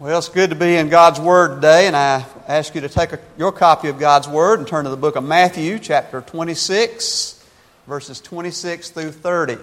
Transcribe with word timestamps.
Well, 0.00 0.18
it's 0.18 0.28
good 0.28 0.50
to 0.50 0.56
be 0.56 0.74
in 0.74 0.88
God's 0.88 1.20
Word 1.20 1.54
today, 1.54 1.86
and 1.86 1.94
I 1.94 2.26
ask 2.48 2.74
you 2.74 2.80
to 2.80 2.88
take 2.88 3.12
a, 3.12 3.20
your 3.38 3.52
copy 3.52 3.86
of 3.86 3.96
God's 3.96 4.26
Word 4.26 4.58
and 4.58 4.66
turn 4.66 4.82
to 4.86 4.90
the 4.90 4.96
book 4.96 5.14
of 5.14 5.22
Matthew, 5.22 5.78
chapter 5.78 6.20
26, 6.20 7.46
verses 7.86 8.20
26 8.20 8.90
through 8.90 9.12
30. 9.12 9.56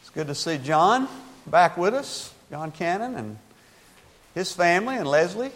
It's 0.00 0.10
good 0.12 0.26
to 0.26 0.34
see 0.34 0.58
John 0.58 1.06
back 1.46 1.76
with 1.76 1.94
us, 1.94 2.34
John 2.50 2.72
Cannon 2.72 3.14
and 3.14 3.38
his 4.34 4.52
family, 4.52 4.96
and 4.96 5.06
Leslie 5.06 5.52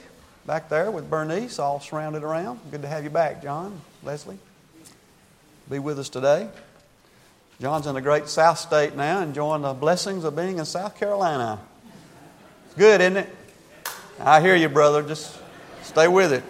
back 0.47 0.69
there 0.69 0.89
with 0.93 1.11
Bernice, 1.11 1.59
all 1.59 1.81
surrounded 1.81 2.23
around. 2.23 2.61
Good 2.71 2.83
to 2.83 2.89
have 2.89 3.03
you 3.03 3.11
back, 3.11 3.43
John, 3.43 3.81
Leslie. 4.05 4.39
Be 5.69 5.81
with 5.81 5.99
us 5.99 6.09
today. 6.09 6.49
John's 7.65 7.87
in 7.87 7.95
the 7.95 8.03
great 8.03 8.29
South 8.29 8.59
State 8.59 8.95
now, 8.95 9.23
enjoying 9.23 9.63
the 9.63 9.73
blessings 9.73 10.25
of 10.25 10.37
being 10.37 10.59
in 10.59 10.67
South 10.67 10.99
Carolina. 10.99 11.59
It's 12.67 12.75
good, 12.75 13.01
isn't 13.01 13.17
it? 13.17 13.35
I 14.21 14.43
hear 14.43 14.55
you, 14.55 14.69
brother. 14.69 15.03
Just 15.03 15.41
stay 15.81 16.07
with 16.07 16.35
it. 16.35 16.45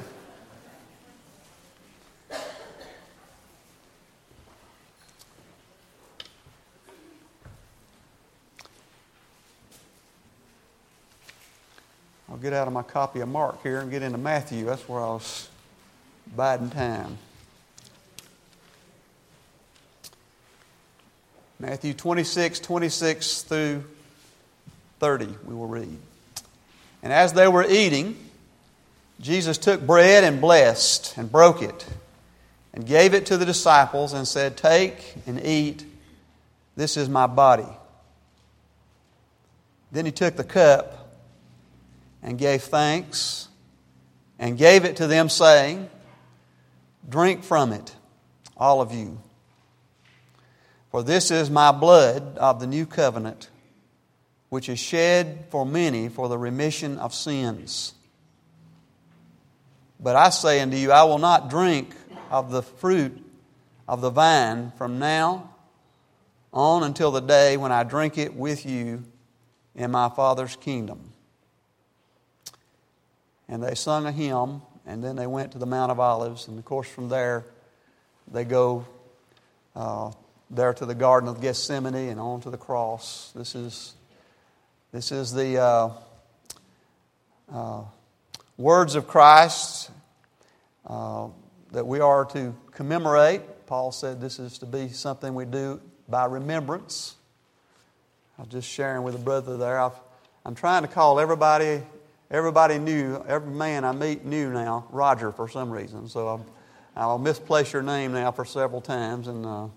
I'll 12.29 12.39
get 12.39 12.53
out 12.53 12.67
of 12.67 12.73
my 12.73 12.83
copy 12.83 13.21
of 13.21 13.29
Mark 13.29 13.63
here 13.63 13.79
and 13.79 13.89
get 13.89 14.03
into 14.03 14.19
Matthew. 14.19 14.65
That's 14.65 14.89
where 14.89 15.01
I 15.01 15.11
was 15.11 15.49
biding 16.35 16.71
time. 16.71 17.19
Matthew 21.67 21.95
26, 21.95 22.61
26 22.61 23.41
through 23.41 23.85
30, 24.99 25.35
we 25.47 25.55
will 25.55 25.67
read. 25.67 25.97
And 27.03 27.11
as 27.11 27.33
they 27.33 27.49
were 27.49 27.65
eating, 27.67 28.19
Jesus 29.19 29.57
took 29.57 29.81
bread 29.81 30.25
and 30.25 30.43
blessed 30.43 31.17
and 31.17 31.33
broke 31.33 31.63
it 31.63 31.87
and 32.75 32.87
gave 32.87 33.15
it 33.15 33.25
to 33.27 33.39
the 33.39 33.47
disciples 33.47 34.13
and 34.13 34.29
said, 34.29 34.59
Take 34.59 35.15
and 35.27 35.43
eat. 35.43 35.87
This 36.77 36.99
is 36.99 37.09
my 37.09 37.27
body. 37.27 37.65
Then 39.91 40.05
he 40.05 40.13
took 40.13 40.37
the 40.37 40.45
cup 40.45 41.17
and 42.23 42.37
gave 42.37 42.65
thanks 42.65 43.49
and 44.39 44.59
gave 44.59 44.85
it 44.85 44.97
to 44.97 45.07
them, 45.07 45.31
saying, 45.31 45.89
Drink 47.09 47.43
from 47.43 47.73
it, 47.73 47.97
all 48.55 48.83
of 48.83 48.93
you. 48.93 49.19
For 50.95 51.03
this 51.03 51.33
is 51.33 51.51
my 51.51 51.73
blood 51.73 52.39
of 52.39 52.61
the 52.61 52.69
new 52.69 52.87
covenant, 52.87 53.51
which 54.49 54.69
is 54.69 54.79
shed 54.79 55.47
for 55.51 55.67
many 55.67 56.09
for 56.09 56.29
the 56.29 56.39
remission 56.39 56.99
of 56.99 57.13
sins. 57.13 57.95
But 59.99 60.15
I 60.15 60.31
say 60.31 60.61
unto 60.61 60.77
you, 60.77 60.93
I 60.93 61.03
will 61.03 61.19
not 61.19 61.51
drink 61.51 61.97
of 62.31 62.53
the 62.53 62.63
fruit 62.63 63.21
of 63.89 64.03
the 64.03 64.11
vine 64.11 64.71
from 64.79 65.01
now 65.01 65.51
on 66.53 66.85
until 66.85 67.11
the 67.11 67.19
day 67.19 67.57
when 67.57 67.73
I 67.73 67.83
drink 67.83 68.17
it 68.17 68.33
with 68.33 68.65
you 68.65 69.03
in 69.75 69.91
my 69.91 70.09
Father's 70.11 70.55
kingdom. 70.55 71.11
And 73.49 73.61
they 73.61 73.75
sung 73.75 74.07
a 74.07 74.13
hymn, 74.13 74.63
and 74.87 75.03
then 75.03 75.17
they 75.17 75.27
went 75.27 75.51
to 75.51 75.59
the 75.59 75.67
Mount 75.67 75.91
of 75.91 75.99
Olives, 75.99 76.47
and 76.47 76.57
of 76.57 76.65
course, 76.65 76.89
from 76.89 77.09
there, 77.09 77.45
they 78.31 78.45
go 78.45 78.87
uh, 79.75 80.13
there 80.55 80.73
to 80.75 80.87
the 80.87 80.95
Garden 80.95 81.29
of 81.29 81.41
Gethsemane 81.41 81.95
and 81.95 82.21
on 82.21 82.41
to 82.43 82.51
the 82.51 82.57
cross. 82.57 83.33
This 83.35 83.55
is, 83.55 83.95
this 84.93 85.13
is 85.13 85.33
the 85.33 85.59
uh, 85.59 85.91
uh, 87.53 87.83
words 88.57 88.95
of 88.95 89.07
Christ 89.07 89.91
uh, 90.87 91.29
that 91.73 91.87
we 91.87 92.01
are 92.01 92.25
to 92.27 92.55
commemorate. 92.73 93.43
Paul 93.67 93.93
said 93.93 94.21
this 94.21 94.39
is 94.39 94.59
to 94.59 94.67
be 94.67 94.89
something 94.89 95.35
we 95.35 95.45
do 95.45 95.81
by 96.09 96.27
remembrance. 96.27 97.17
I 98.39 98.43
was 98.43 98.51
just 98.51 98.69
sharing 98.69 99.03
with 99.03 99.15
a 99.15 99.19
brother 99.19 99.57
there. 99.57 99.81
i 99.81 99.91
am 100.47 100.55
trying 100.55 100.83
to 100.83 100.89
call 100.89 101.19
everybody, 101.19 101.83
everybody 102.31 102.79
new, 102.79 103.25
every 103.27 103.53
man 103.53 103.85
I 103.85 103.93
meet 103.93 104.25
new 104.25 104.51
now, 104.51 104.87
Roger 104.91 105.33
for 105.33 105.49
some 105.49 105.71
reason. 105.71 106.09
So 106.09 106.29
I'll, 106.29 106.47
I'll 106.97 107.19
misplace 107.19 107.73
your 107.73 107.83
name 107.83 108.13
now 108.13 108.31
for 108.31 108.45
several 108.45 108.81
times 108.81 109.29
and. 109.29 109.73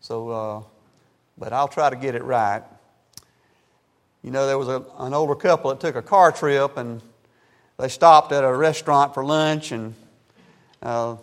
So, 0.00 0.30
uh, 0.30 0.62
but 1.36 1.52
I'll 1.52 1.68
try 1.68 1.90
to 1.90 1.96
get 1.96 2.14
it 2.14 2.24
right. 2.24 2.62
You 4.22 4.30
know, 4.30 4.46
there 4.46 4.58
was 4.58 4.68
a, 4.68 4.84
an 4.98 5.12
older 5.12 5.34
couple 5.34 5.70
that 5.70 5.80
took 5.80 5.94
a 5.94 6.02
car 6.02 6.32
trip 6.32 6.78
and 6.78 7.02
they 7.78 7.88
stopped 7.88 8.32
at 8.32 8.44
a 8.44 8.52
restaurant 8.54 9.14
for 9.14 9.24
lunch, 9.24 9.72
and 9.72 9.94
uh, 10.82 11.16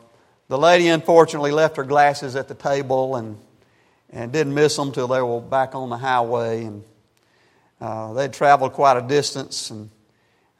the 0.48 0.58
lady 0.58 0.88
unfortunately 0.88 1.52
left 1.52 1.78
her 1.78 1.84
glasses 1.84 2.36
at 2.36 2.48
the 2.48 2.56
table 2.56 3.16
and, 3.16 3.38
and 4.12 4.32
didn't 4.32 4.54
miss 4.54 4.76
them 4.76 4.92
till 4.92 5.08
they 5.08 5.22
were 5.22 5.42
back 5.42 5.76
on 5.76 5.90
the 5.90 5.98
highway. 5.98 6.64
And 6.66 6.84
uh, 7.80 8.14
they'd 8.14 8.34
traveled 8.34 8.74
quite 8.74 8.98
a 8.98 9.08
distance, 9.08 9.70
and 9.70 9.90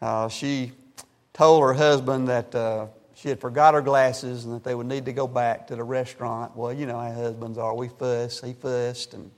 uh, 0.02 0.28
she 0.30 0.72
told 1.34 1.64
her 1.64 1.74
husband 1.74 2.28
that 2.28 2.54
uh, 2.54 2.88
she 3.18 3.30
had 3.30 3.40
forgot 3.42 3.74
her 3.74 3.82
glasses 3.82 4.46
and 4.46 4.54
that 4.54 4.64
they 4.64 4.76
would 4.76 4.86
need 4.86 5.06
to 5.06 5.14
go 5.14 5.26
back 5.26 5.66
to 5.68 5.76
the 5.76 5.84
restaurant. 5.84 6.56
Well, 6.56 6.72
you 6.72 6.86
know 6.86 7.00
how 7.00 7.12
husbands 7.12 7.58
are. 7.58 7.74
We 7.74 7.88
fuss, 7.88 8.42
he 8.42 8.54
fussed 8.54 9.16
and 9.16 9.32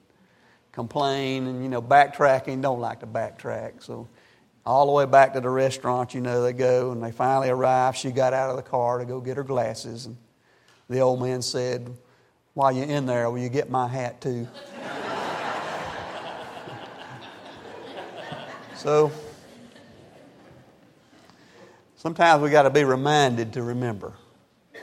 complain 0.74 1.48
and, 1.48 1.64
you 1.64 1.70
know, 1.70 1.82
backtracking, 1.82 2.62
don't 2.62 2.82
like 2.82 3.00
to 3.00 3.08
backtrack. 3.08 3.82
So 3.82 4.10
all 4.66 4.86
the 4.86 4.92
way 4.92 5.06
back 5.06 5.32
to 5.34 5.40
the 5.40 5.50
restaurant, 5.50 6.14
you 6.14 6.20
know, 6.20 6.44
they 6.44 6.52
go 6.52 6.92
and 6.92 7.02
they 7.02 7.14
finally 7.14 7.50
arrive. 7.50 7.96
She 7.96 8.12
got 8.12 8.34
out 8.34 8.50
of 8.50 8.58
the 8.58 8.64
car 8.64 8.98
to 8.98 9.06
go 9.06 9.22
get 9.22 9.38
her 9.38 9.46
glasses. 9.46 10.08
And 10.08 10.18
the 10.90 11.00
old 11.00 11.22
man 11.22 11.42
said, 11.42 11.90
While 12.56 12.74
you're 12.74 12.86
in 12.86 13.06
there, 13.06 13.30
will 13.30 13.40
you 13.40 13.48
get 13.48 13.70
my 13.70 13.88
hat 13.88 14.20
too? 14.20 14.46
so 18.76 19.10
Sometimes 22.00 22.42
we 22.42 22.50
got 22.50 22.62
to 22.62 22.70
be 22.70 22.86
reminded 22.86 23.52
to 23.52 23.62
remember, 23.62 24.14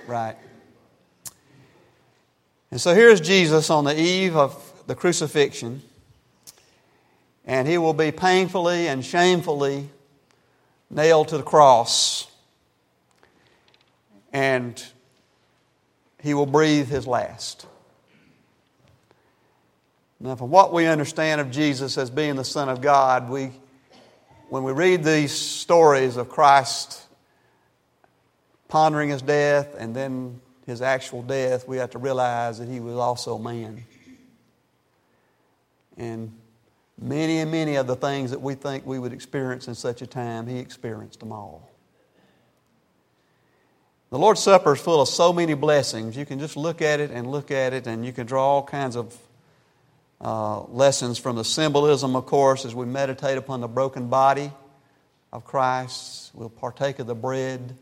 right? 0.06 0.36
And 2.70 2.78
so 2.78 2.94
here's 2.94 3.22
Jesus 3.22 3.70
on 3.70 3.84
the 3.84 3.98
eve 3.98 4.36
of 4.36 4.82
the 4.86 4.94
crucifixion, 4.94 5.80
and 7.46 7.66
he 7.66 7.78
will 7.78 7.94
be 7.94 8.12
painfully 8.12 8.88
and 8.88 9.02
shamefully 9.02 9.88
nailed 10.90 11.28
to 11.28 11.38
the 11.38 11.42
cross, 11.42 12.30
and 14.30 14.84
he 16.22 16.34
will 16.34 16.44
breathe 16.44 16.88
his 16.88 17.06
last. 17.06 17.64
Now, 20.20 20.36
from 20.36 20.50
what 20.50 20.70
we 20.70 20.84
understand 20.84 21.40
of 21.40 21.50
Jesus 21.50 21.96
as 21.96 22.10
being 22.10 22.36
the 22.36 22.44
Son 22.44 22.68
of 22.68 22.82
God, 22.82 23.30
we, 23.30 23.52
when 24.50 24.64
we 24.64 24.72
read 24.72 25.02
these 25.02 25.32
stories 25.32 26.18
of 26.18 26.28
Christ 26.28 27.04
pondering 28.68 29.10
his 29.10 29.22
death 29.22 29.74
and 29.78 29.94
then 29.94 30.40
his 30.66 30.82
actual 30.82 31.22
death, 31.22 31.68
we 31.68 31.76
have 31.76 31.90
to 31.90 31.98
realize 31.98 32.58
that 32.58 32.68
he 32.68 32.80
was 32.80 32.96
also 32.96 33.38
man. 33.38 33.84
And 35.96 36.32
many 37.00 37.38
and 37.38 37.50
many 37.50 37.76
of 37.76 37.86
the 37.86 37.96
things 37.96 38.32
that 38.32 38.40
we 38.40 38.54
think 38.54 38.84
we 38.84 38.98
would 38.98 39.12
experience 39.12 39.68
in 39.68 39.74
such 39.74 40.02
a 40.02 40.06
time, 40.06 40.46
he 40.46 40.58
experienced 40.58 41.20
them 41.20 41.32
all. 41.32 41.70
The 44.10 44.18
Lord's 44.18 44.42
Supper 44.42 44.74
is 44.74 44.80
full 44.80 45.00
of 45.00 45.08
so 45.08 45.32
many 45.32 45.54
blessings. 45.54 46.16
You 46.16 46.24
can 46.24 46.38
just 46.38 46.56
look 46.56 46.80
at 46.80 47.00
it 47.00 47.10
and 47.10 47.30
look 47.30 47.50
at 47.50 47.72
it, 47.72 47.86
and 47.86 48.04
you 48.04 48.12
can 48.12 48.26
draw 48.26 48.44
all 48.44 48.62
kinds 48.62 48.96
of 48.96 49.16
uh, 50.20 50.62
lessons 50.62 51.18
from 51.18 51.36
the 51.36 51.44
symbolism, 51.44 52.14
of 52.14 52.26
course, 52.26 52.64
as 52.64 52.74
we 52.74 52.86
meditate 52.86 53.36
upon 53.36 53.60
the 53.60 53.68
broken 53.68 54.08
body 54.08 54.52
of 55.32 55.44
Christ. 55.44 56.30
We'll 56.34 56.48
partake 56.48 56.98
of 56.98 57.06
the 57.06 57.14
bread. 57.14 57.76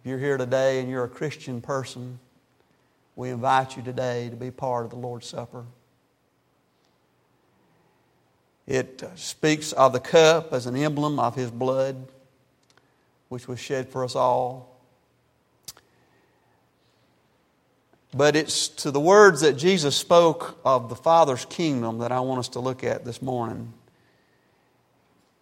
If 0.00 0.08
you're 0.08 0.18
here 0.18 0.38
today 0.38 0.80
and 0.80 0.88
you're 0.88 1.04
a 1.04 1.08
Christian 1.08 1.60
person, 1.60 2.18
we 3.16 3.28
invite 3.28 3.76
you 3.76 3.82
today 3.82 4.30
to 4.30 4.36
be 4.36 4.50
part 4.50 4.86
of 4.86 4.90
the 4.90 4.96
Lord's 4.96 5.26
Supper. 5.26 5.66
It 8.66 9.02
speaks 9.16 9.72
of 9.72 9.92
the 9.92 10.00
cup 10.00 10.54
as 10.54 10.64
an 10.64 10.74
emblem 10.74 11.18
of 11.18 11.34
His 11.34 11.50
blood, 11.50 12.08
which 13.28 13.46
was 13.46 13.60
shed 13.60 13.90
for 13.90 14.02
us 14.02 14.16
all. 14.16 14.80
But 18.14 18.36
it's 18.36 18.68
to 18.68 18.90
the 18.90 19.00
words 19.00 19.42
that 19.42 19.58
Jesus 19.58 19.96
spoke 19.96 20.58
of 20.64 20.88
the 20.88 20.96
Father's 20.96 21.44
kingdom 21.44 21.98
that 21.98 22.10
I 22.10 22.20
want 22.20 22.38
us 22.38 22.48
to 22.50 22.60
look 22.60 22.84
at 22.84 23.04
this 23.04 23.20
morning. 23.20 23.74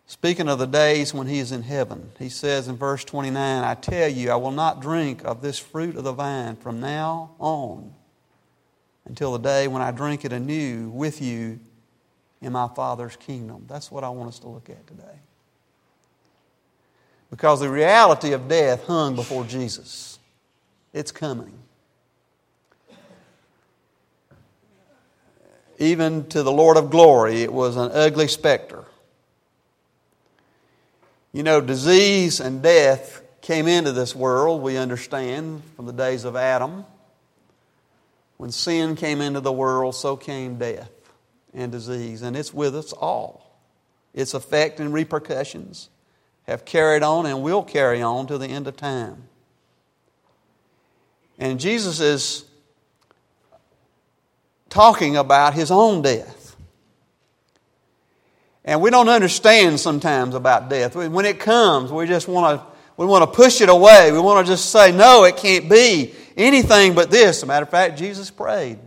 Speaking 0.08 0.48
of 0.48 0.58
the 0.58 0.66
days 0.66 1.12
when 1.12 1.26
he 1.26 1.38
is 1.38 1.52
in 1.52 1.62
heaven, 1.62 2.10
he 2.18 2.30
says 2.30 2.66
in 2.66 2.78
verse 2.78 3.04
29 3.04 3.62
I 3.62 3.74
tell 3.74 4.08
you, 4.08 4.30
I 4.30 4.36
will 4.36 4.50
not 4.50 4.80
drink 4.80 5.22
of 5.22 5.42
this 5.42 5.58
fruit 5.58 5.96
of 5.96 6.04
the 6.04 6.14
vine 6.14 6.56
from 6.56 6.80
now 6.80 7.32
on 7.38 7.92
until 9.04 9.32
the 9.32 9.38
day 9.38 9.68
when 9.68 9.82
I 9.82 9.90
drink 9.90 10.24
it 10.24 10.32
anew 10.32 10.88
with 10.88 11.20
you 11.20 11.60
in 12.40 12.52
my 12.52 12.68
Father's 12.68 13.16
kingdom. 13.16 13.66
That's 13.68 13.90
what 13.90 14.02
I 14.02 14.08
want 14.08 14.30
us 14.30 14.38
to 14.38 14.48
look 14.48 14.70
at 14.70 14.86
today. 14.86 15.18
Because 17.30 17.60
the 17.60 17.68
reality 17.68 18.32
of 18.32 18.48
death 18.48 18.84
hung 18.84 19.14
before 19.14 19.44
Jesus. 19.44 20.18
It's 20.94 21.12
coming. 21.12 21.52
Even 25.78 26.26
to 26.28 26.42
the 26.42 26.50
Lord 26.50 26.78
of 26.78 26.88
glory, 26.88 27.42
it 27.42 27.52
was 27.52 27.76
an 27.76 27.90
ugly 27.92 28.26
specter. 28.26 28.86
You 31.38 31.44
know, 31.44 31.60
disease 31.60 32.40
and 32.40 32.60
death 32.64 33.22
came 33.42 33.68
into 33.68 33.92
this 33.92 34.12
world, 34.12 34.60
we 34.60 34.76
understand, 34.76 35.62
from 35.76 35.86
the 35.86 35.92
days 35.92 36.24
of 36.24 36.34
Adam. 36.34 36.84
When 38.38 38.50
sin 38.50 38.96
came 38.96 39.20
into 39.20 39.38
the 39.38 39.52
world, 39.52 39.94
so 39.94 40.16
came 40.16 40.58
death 40.58 40.90
and 41.54 41.70
disease, 41.70 42.22
and 42.22 42.36
it's 42.36 42.52
with 42.52 42.74
us 42.74 42.92
all. 42.92 43.56
Its 44.12 44.34
effect 44.34 44.80
and 44.80 44.92
repercussions 44.92 45.90
have 46.48 46.64
carried 46.64 47.04
on 47.04 47.24
and 47.24 47.40
will 47.40 47.62
carry 47.62 48.02
on 48.02 48.26
to 48.26 48.36
the 48.36 48.48
end 48.48 48.66
of 48.66 48.76
time. 48.76 49.28
And 51.38 51.60
Jesus 51.60 52.00
is 52.00 52.46
talking 54.70 55.16
about 55.16 55.54
his 55.54 55.70
own 55.70 56.02
death. 56.02 56.37
And 58.68 58.82
we 58.82 58.90
don't 58.90 59.08
understand 59.08 59.80
sometimes 59.80 60.34
about 60.34 60.68
death. 60.68 60.94
When 60.94 61.24
it 61.24 61.40
comes, 61.40 61.90
we 61.90 62.06
just 62.06 62.28
want 62.28 62.60
to 62.60 62.66
we 62.98 63.06
want 63.06 63.22
to 63.22 63.34
push 63.34 63.62
it 63.62 63.70
away. 63.70 64.12
We 64.12 64.20
want 64.20 64.46
to 64.46 64.52
just 64.52 64.70
say, 64.70 64.92
no, 64.92 65.24
it 65.24 65.38
can't 65.38 65.70
be 65.70 66.14
anything 66.36 66.94
but 66.94 67.10
this. 67.10 67.38
As 67.38 67.42
a 67.44 67.46
matter 67.46 67.62
of 67.62 67.70
fact, 67.70 67.96
Jesus 67.96 68.30
prayed, 68.30 68.78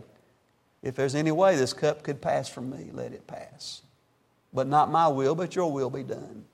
if 0.83 0.95
there's 0.95 1.15
any 1.15 1.31
way 1.31 1.55
this 1.55 1.73
cup 1.73 2.03
could 2.03 2.21
pass 2.21 2.47
from 2.47 2.69
me, 2.69 2.91
let 2.93 3.11
it 3.11 3.25
pass. 3.25 3.81
But 4.53 4.67
not 4.67 4.91
my 4.91 5.07
will, 5.07 5.33
but 5.33 5.55
your 5.55 5.71
will 5.71 5.89
be 5.89 6.03
done. 6.03 6.45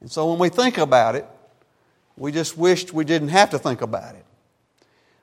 And 0.00 0.08
so 0.08 0.30
when 0.30 0.38
we 0.38 0.50
think 0.50 0.78
about 0.78 1.16
it, 1.16 1.26
we 2.16 2.30
just 2.30 2.56
wished 2.56 2.92
we 2.92 3.04
didn't 3.04 3.30
have 3.30 3.50
to 3.50 3.58
think 3.58 3.82
about 3.82 4.14
it. 4.14 4.24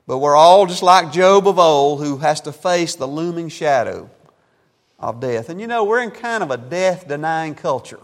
But 0.05 0.17
we're 0.17 0.35
all 0.35 0.65
just 0.65 0.83
like 0.83 1.13
Job 1.13 1.47
of 1.47 1.57
old 1.57 2.01
who 2.01 2.17
has 2.17 2.41
to 2.41 2.51
face 2.51 2.95
the 2.95 3.07
looming 3.07 3.47
shadow 3.47 4.09
of 5.01 5.19
death. 5.19 5.49
And 5.49 5.59
you 5.59 5.67
know, 5.67 5.83
we're 5.83 6.01
in 6.01 6.11
kind 6.11 6.43
of 6.43 6.51
a 6.51 6.57
death 6.57 7.07
denying 7.07 7.55
culture. 7.55 7.99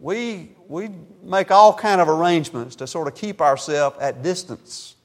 We, 0.00 0.50
we 0.68 0.90
make 1.22 1.50
all 1.50 1.72
kind 1.72 2.00
of 2.00 2.08
arrangements 2.08 2.76
to 2.76 2.86
sort 2.86 3.08
of 3.08 3.14
keep 3.14 3.40
ourselves 3.40 3.96
at 4.00 4.22
distance 4.22 4.96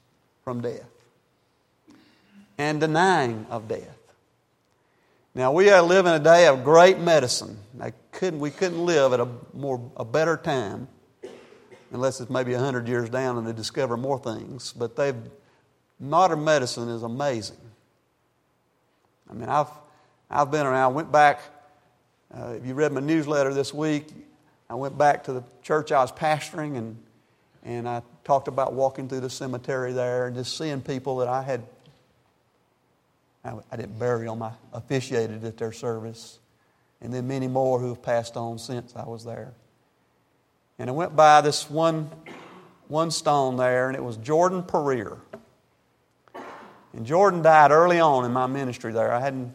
from 0.42 0.60
death 0.60 0.88
and 2.58 2.80
denying 2.80 3.46
of 3.48 3.66
death. 3.66 3.98
Now 5.34 5.50
we 5.50 5.72
live 5.72 6.06
in 6.06 6.12
a 6.12 6.20
day 6.20 6.46
of 6.46 6.62
great 6.62 6.98
medicine. 6.98 7.58
I 7.80 7.92
couldn't, 8.12 8.38
we 8.38 8.50
couldn't 8.50 8.84
live 8.84 9.12
at 9.12 9.20
a 9.20 9.28
more 9.52 9.90
a 9.96 10.04
better 10.04 10.36
time, 10.36 10.86
unless 11.90 12.20
it's 12.20 12.30
maybe 12.30 12.54
hundred 12.54 12.86
years 12.86 13.10
down 13.10 13.38
and 13.38 13.46
they 13.46 13.52
discover 13.52 13.96
more 13.96 14.18
things. 14.18 14.72
But 14.72 14.94
they've 14.94 15.16
modern 15.98 16.44
medicine 16.44 16.88
is 16.88 17.02
amazing. 17.02 17.56
I 19.28 19.34
mean, 19.34 19.48
I've 19.48 19.70
I've 20.30 20.50
been 20.50 20.66
around. 20.66 20.92
I 20.92 20.94
went 20.94 21.12
back. 21.12 21.40
Uh, 22.32 22.54
if 22.56 22.66
you 22.66 22.74
read 22.74 22.92
my 22.92 23.00
newsletter 23.00 23.54
this 23.54 23.72
week, 23.72 24.08
I 24.68 24.74
went 24.74 24.98
back 24.98 25.24
to 25.24 25.32
the 25.32 25.44
church 25.62 25.92
I 25.92 26.00
was 26.00 26.12
pastoring, 26.12 26.76
and 26.76 26.96
and 27.64 27.88
I 27.88 28.02
talked 28.24 28.48
about 28.48 28.74
walking 28.74 29.08
through 29.08 29.20
the 29.20 29.30
cemetery 29.30 29.92
there 29.92 30.26
and 30.26 30.36
just 30.36 30.56
seeing 30.56 30.80
people 30.80 31.18
that 31.18 31.28
I 31.28 31.42
had 31.42 31.62
I, 33.44 33.76
didn't 33.76 33.98
bury 33.98 34.26
them, 34.26 34.42
I 34.42 34.52
officiated 34.72 35.44
at 35.44 35.58
their 35.58 35.72
service. 35.72 36.38
And 37.00 37.12
then 37.12 37.28
many 37.28 37.46
more 37.46 37.78
who 37.78 37.88
have 37.88 38.02
passed 38.02 38.36
on 38.36 38.58
since 38.58 38.96
I 38.96 39.06
was 39.06 39.24
there. 39.24 39.52
And 40.78 40.88
I 40.88 40.92
went 40.94 41.14
by 41.14 41.42
this 41.42 41.68
one, 41.68 42.10
one 42.88 43.10
stone 43.10 43.56
there, 43.56 43.88
and 43.88 43.96
it 43.96 44.02
was 44.02 44.16
Jordan 44.16 44.62
Pereira. 44.62 45.18
And 46.94 47.04
Jordan 47.04 47.42
died 47.42 47.70
early 47.70 48.00
on 48.00 48.24
in 48.24 48.32
my 48.32 48.46
ministry 48.46 48.92
there. 48.92 49.12
I 49.12 49.20
hadn't, 49.20 49.52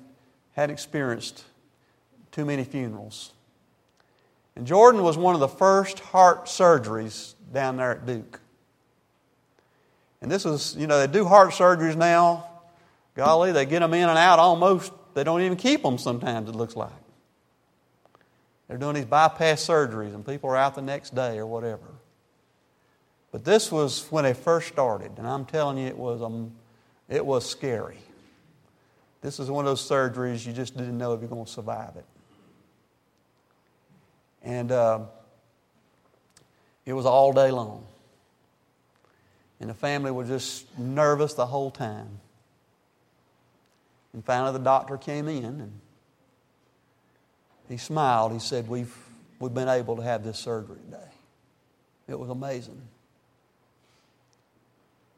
hadn't 0.59 0.73
experienced 0.73 1.43
too 2.31 2.45
many 2.45 2.63
funerals. 2.63 3.33
And 4.55 4.67
Jordan 4.67 5.03
was 5.03 5.17
one 5.17 5.33
of 5.33 5.39
the 5.39 5.47
first 5.47 5.99
heart 5.99 6.45
surgeries 6.45 7.33
down 7.53 7.77
there 7.77 7.91
at 7.91 8.05
Duke. 8.05 8.39
And 10.21 10.29
this 10.29 10.45
is, 10.45 10.75
you 10.77 10.87
know, 10.87 10.99
they 10.99 11.11
do 11.11 11.25
heart 11.25 11.51
surgeries 11.51 11.95
now 11.95 12.49
Golly, 13.19 13.51
they 13.51 13.65
get 13.65 13.79
them 13.79 13.93
in 13.93 14.07
and 14.07 14.17
out 14.17 14.39
almost, 14.39 14.93
they 15.13 15.25
don't 15.25 15.41
even 15.41 15.57
keep 15.57 15.83
them 15.83 15.97
sometimes, 15.97 16.47
it 16.47 16.55
looks 16.55 16.77
like. 16.77 16.91
They're 18.69 18.77
doing 18.77 18.95
these 18.95 19.03
bypass 19.03 19.65
surgeries, 19.65 20.15
and 20.15 20.25
people 20.25 20.49
are 20.51 20.55
out 20.55 20.75
the 20.75 20.81
next 20.81 21.13
day 21.13 21.37
or 21.37 21.45
whatever. 21.45 21.83
But 23.33 23.43
this 23.43 23.73
was 23.73 24.07
when 24.09 24.23
they 24.23 24.33
first 24.33 24.69
started, 24.69 25.17
and 25.17 25.27
I'm 25.27 25.43
telling 25.43 25.77
you, 25.77 25.87
it 25.87 25.97
was, 25.97 26.21
um, 26.21 26.53
it 27.09 27.25
was 27.25 27.45
scary. 27.45 27.97
This 29.21 29.39
is 29.39 29.51
one 29.51 29.65
of 29.65 29.69
those 29.69 29.87
surgeries 29.87 30.45
you 30.45 30.53
just 30.53 30.77
didn't 30.77 30.97
know 30.97 31.13
if 31.13 31.19
you're 31.19 31.29
going 31.29 31.45
to 31.45 31.51
survive 31.51 31.95
it. 31.97 32.05
And 34.43 34.71
uh, 34.71 34.99
it 36.85 36.93
was 36.93 37.05
all 37.05 37.33
day 37.33 37.51
long. 37.51 37.85
And 39.59 39.69
the 39.69 39.73
family 39.73 40.11
was 40.11 40.29
just 40.29 40.77
nervous 40.79 41.33
the 41.33 41.45
whole 41.45 41.69
time. 41.69 42.19
And 44.13 44.23
finally, 44.23 44.53
the 44.53 44.59
doctor 44.63 44.97
came 44.97 45.27
in 45.27 45.43
and 45.43 45.73
he 47.67 47.77
smiled. 47.77 48.31
He 48.31 48.39
said, 48.39 48.67
We've, 48.69 48.95
we've 49.39 49.53
been 49.53 49.67
able 49.67 49.97
to 49.97 50.01
have 50.01 50.23
this 50.23 50.39
surgery 50.39 50.77
today. 50.85 51.09
It 52.07 52.17
was 52.17 52.29
amazing. 52.29 52.81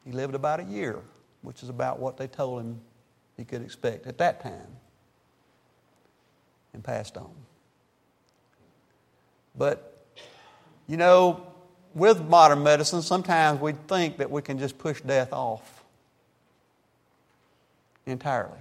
He 0.04 0.10
lived 0.10 0.34
about 0.34 0.58
a 0.58 0.64
year, 0.64 0.98
which 1.42 1.62
is 1.62 1.68
about 1.68 2.00
what 2.00 2.16
they 2.16 2.26
told 2.26 2.60
him 2.60 2.80
he 3.42 3.46
could 3.46 3.62
expect 3.62 4.06
at 4.06 4.18
that 4.18 4.42
time, 4.42 4.76
and 6.72 6.82
passed 6.82 7.16
on. 7.16 7.32
But, 9.56 10.06
you 10.86 10.96
know, 10.96 11.46
with 11.94 12.22
modern 12.22 12.62
medicine, 12.62 13.02
sometimes 13.02 13.60
we 13.60 13.72
think 13.72 14.18
that 14.18 14.30
we 14.30 14.42
can 14.42 14.58
just 14.58 14.78
push 14.78 15.00
death 15.00 15.32
off 15.32 15.84
entirely 18.06 18.58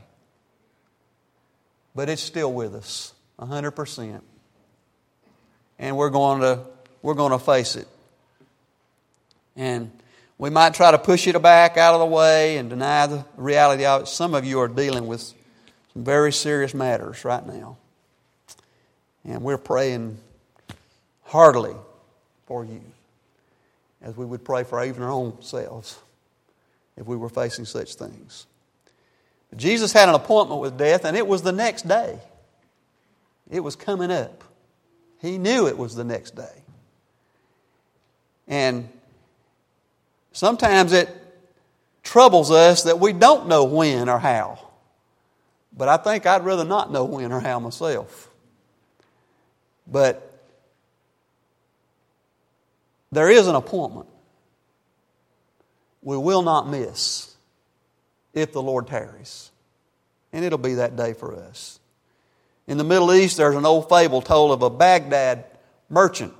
but 1.96 2.10
it's 2.10 2.22
still 2.22 2.51
with 2.51 2.74
us 2.75 3.13
100%. 3.39 4.22
And 5.79 5.98
we're 5.98 6.10
going 6.10 6.41
to, 6.41 6.60
we're 7.01 7.15
going 7.15 7.32
to 7.32 7.39
face 7.39 7.75
it. 7.75 7.88
And 9.56 9.91
we 10.41 10.50
might 10.50 10.74
try 10.74 10.89
to 10.89 10.98
push 10.98 11.27
it 11.27 11.39
back 11.39 11.77
out 11.77 11.93
of 11.93 12.00
the 12.00 12.05
way 12.07 12.57
and 12.57 12.67
deny 12.67 13.05
the 13.05 13.24
reality 13.38 13.86
of 13.86 14.01
it. 14.01 14.07
Some 14.07 14.33
of 14.33 14.43
you 14.43 14.60
are 14.60 14.67
dealing 14.67 15.05
with 15.05 15.21
some 15.21 16.03
very 16.03 16.33
serious 16.33 16.74
matters 16.74 17.24
right 17.24 17.45
now. 17.45 17.77
And 19.24 19.43
we're 19.43 19.60
praying 19.60 20.17
heartily 21.25 21.75
for 22.48 22.65
you 22.65 22.81
as 24.01 24.17
we 24.17 24.25
would 24.25 24.43
pray 24.43 24.63
for 24.63 24.83
even 24.83 25.03
our 25.03 25.12
own 25.12 25.39
selves 25.43 26.00
if 26.98 27.05
we 27.05 27.15
were 27.15 27.29
facing 27.29 27.65
such 27.65 27.93
things. 27.93 28.48
Jesus 29.55 29.93
had 29.93 30.10
an 30.10 30.15
appointment 30.15 30.60
with 30.60 30.75
death, 30.75 31.05
and 31.05 31.15
it 31.15 31.27
was 31.27 31.43
the 31.43 31.51
next 31.51 31.88
day. 31.88 32.17
It 33.51 33.60
was 33.60 33.75
coming 33.75 34.10
up. 34.10 34.43
He 35.21 35.38
knew 35.38 35.67
it 35.67 35.77
was 35.77 35.93
the 35.93 36.03
next 36.03 36.36
day. 36.36 36.63
And 38.48 38.89
sometimes 40.32 40.94
it 40.94 41.10
troubles 42.04 42.52
us 42.52 42.84
that 42.84 43.00
we 43.00 43.14
don't 43.14 43.48
know 43.48 43.64
when 43.64 44.10
or 44.10 44.20
how. 44.20 44.60
But 45.76 45.88
I 45.88 45.98
think 45.98 46.26
I'd 46.26 46.44
rather 46.44 46.66
not 46.66 46.92
know 46.92 47.06
when 47.06 47.32
or 47.32 47.40
how 47.40 47.60
myself. 47.60 48.30
But 49.88 50.28
there 53.12 53.30
is 53.30 53.48
an 53.48 53.56
appointment 53.56 54.08
we 56.02 56.18
will 56.18 56.42
not 56.42 56.68
miss 56.68 57.36
if 58.34 58.52
the 58.52 58.62
Lord 58.62 58.88
tarries. 58.88 59.52
And 60.34 60.44
it'll 60.44 60.58
be 60.58 60.76
that 60.76 60.96
day 60.96 61.14
for 61.14 61.36
us. 61.36 61.80
In 62.68 62.78
the 62.78 62.84
Middle 62.84 63.14
East, 63.14 63.38
there's 63.38 63.56
an 63.56 63.66
old 63.66 63.90
fable 63.90 64.22
told 64.22 64.52
of 64.52 64.62
a 64.62 64.70
Baghdad 64.70 65.46
merchant 65.90 66.34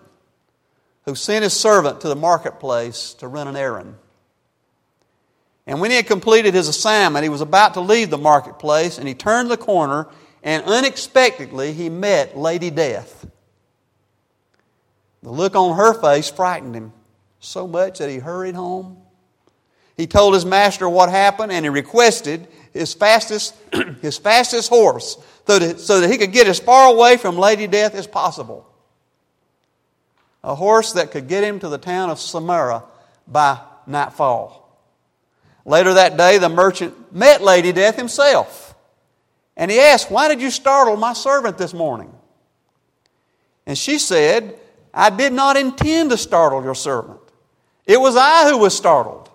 who 1.06 1.16
sent 1.16 1.44
his 1.44 1.54
servant 1.54 2.02
to 2.02 2.08
the 2.08 2.16
marketplace 2.16 3.14
to 3.16 3.28
run 3.28 3.48
an 3.48 3.56
errand. 3.56 3.96
And 5.68 5.80
when 5.80 5.92
he 5.92 5.98
had 5.98 6.08
completed 6.08 6.54
his 6.54 6.68
assignment, 6.68 7.24
he 7.24 7.30
was 7.30 7.42
about 7.42 7.76
to 7.76 7.82
leave 7.82 8.10
the 8.10 8.18
marketplace 8.18 8.98
and 8.98 9.08
he 9.08 9.14
turned 9.14 9.50
the 9.50 9.58
corner 9.58 10.08
and 10.44 10.64
unexpectedly 10.66 11.74
he 11.74 11.90
met 11.90 12.38
Lady 12.38 12.70
Death. 12.70 13.28
The 15.24 15.32
look 15.32 15.56
on 15.56 15.78
her 15.78 15.94
face 15.94 16.30
frightened 16.30 16.76
him 16.76 16.94
so 17.40 17.68
much 17.68 18.00
that 18.00 18.10
he 18.10 18.18
hurried 18.18 18.56
home 18.56 19.02
he 20.02 20.08
told 20.08 20.34
his 20.34 20.46
master 20.46 20.90
what 20.90 21.10
happened 21.10 21.52
and 21.52 21.64
he 21.64 21.70
requested 21.70 22.48
his 22.74 22.92
fastest, 22.92 23.54
his 24.02 24.18
fastest 24.18 24.70
horse 24.70 25.18
so 25.46 25.60
that, 25.60 25.80
so 25.80 26.00
that 26.00 26.10
he 26.10 26.18
could 26.18 26.32
get 26.32 26.48
as 26.48 26.60
far 26.60 26.92
away 26.92 27.18
from 27.18 27.38
Lady 27.38 27.68
Death 27.68 27.94
as 27.94 28.08
possible. 28.08 28.68
A 30.44 30.56
horse 30.56 30.94
that 30.94 31.12
could 31.12 31.28
get 31.28 31.44
him 31.44 31.60
to 31.60 31.70
the 31.70 31.78
town 31.78 32.10
of 32.10 32.18
Samarra 32.18 32.84
by 33.28 33.60
nightfall. 33.86 34.62
Later 35.66 35.94
that 35.94 36.18
day, 36.18 36.38
the 36.38 36.50
merchant 36.50 37.14
met 37.14 37.42
Lady 37.42 37.72
Death 37.72 37.96
himself. 37.96 38.74
And 39.56 39.70
he 39.70 39.80
asked, 39.80 40.10
Why 40.10 40.28
did 40.28 40.42
you 40.42 40.50
startle 40.50 40.96
my 40.96 41.14
servant 41.14 41.58
this 41.58 41.74
morning? 41.74 42.12
And 43.66 43.78
she 43.78 44.00
said, 44.00 44.58
I 44.94 45.10
did 45.10 45.34
not 45.34 45.58
intend 45.58 46.10
to 46.10 46.18
startle 46.18 46.64
your 46.64 46.76
servant. 46.76 47.20
It 47.86 48.00
was 48.00 48.16
I 48.16 48.50
who 48.50 48.58
was 48.58 48.76
startled. 48.76 49.30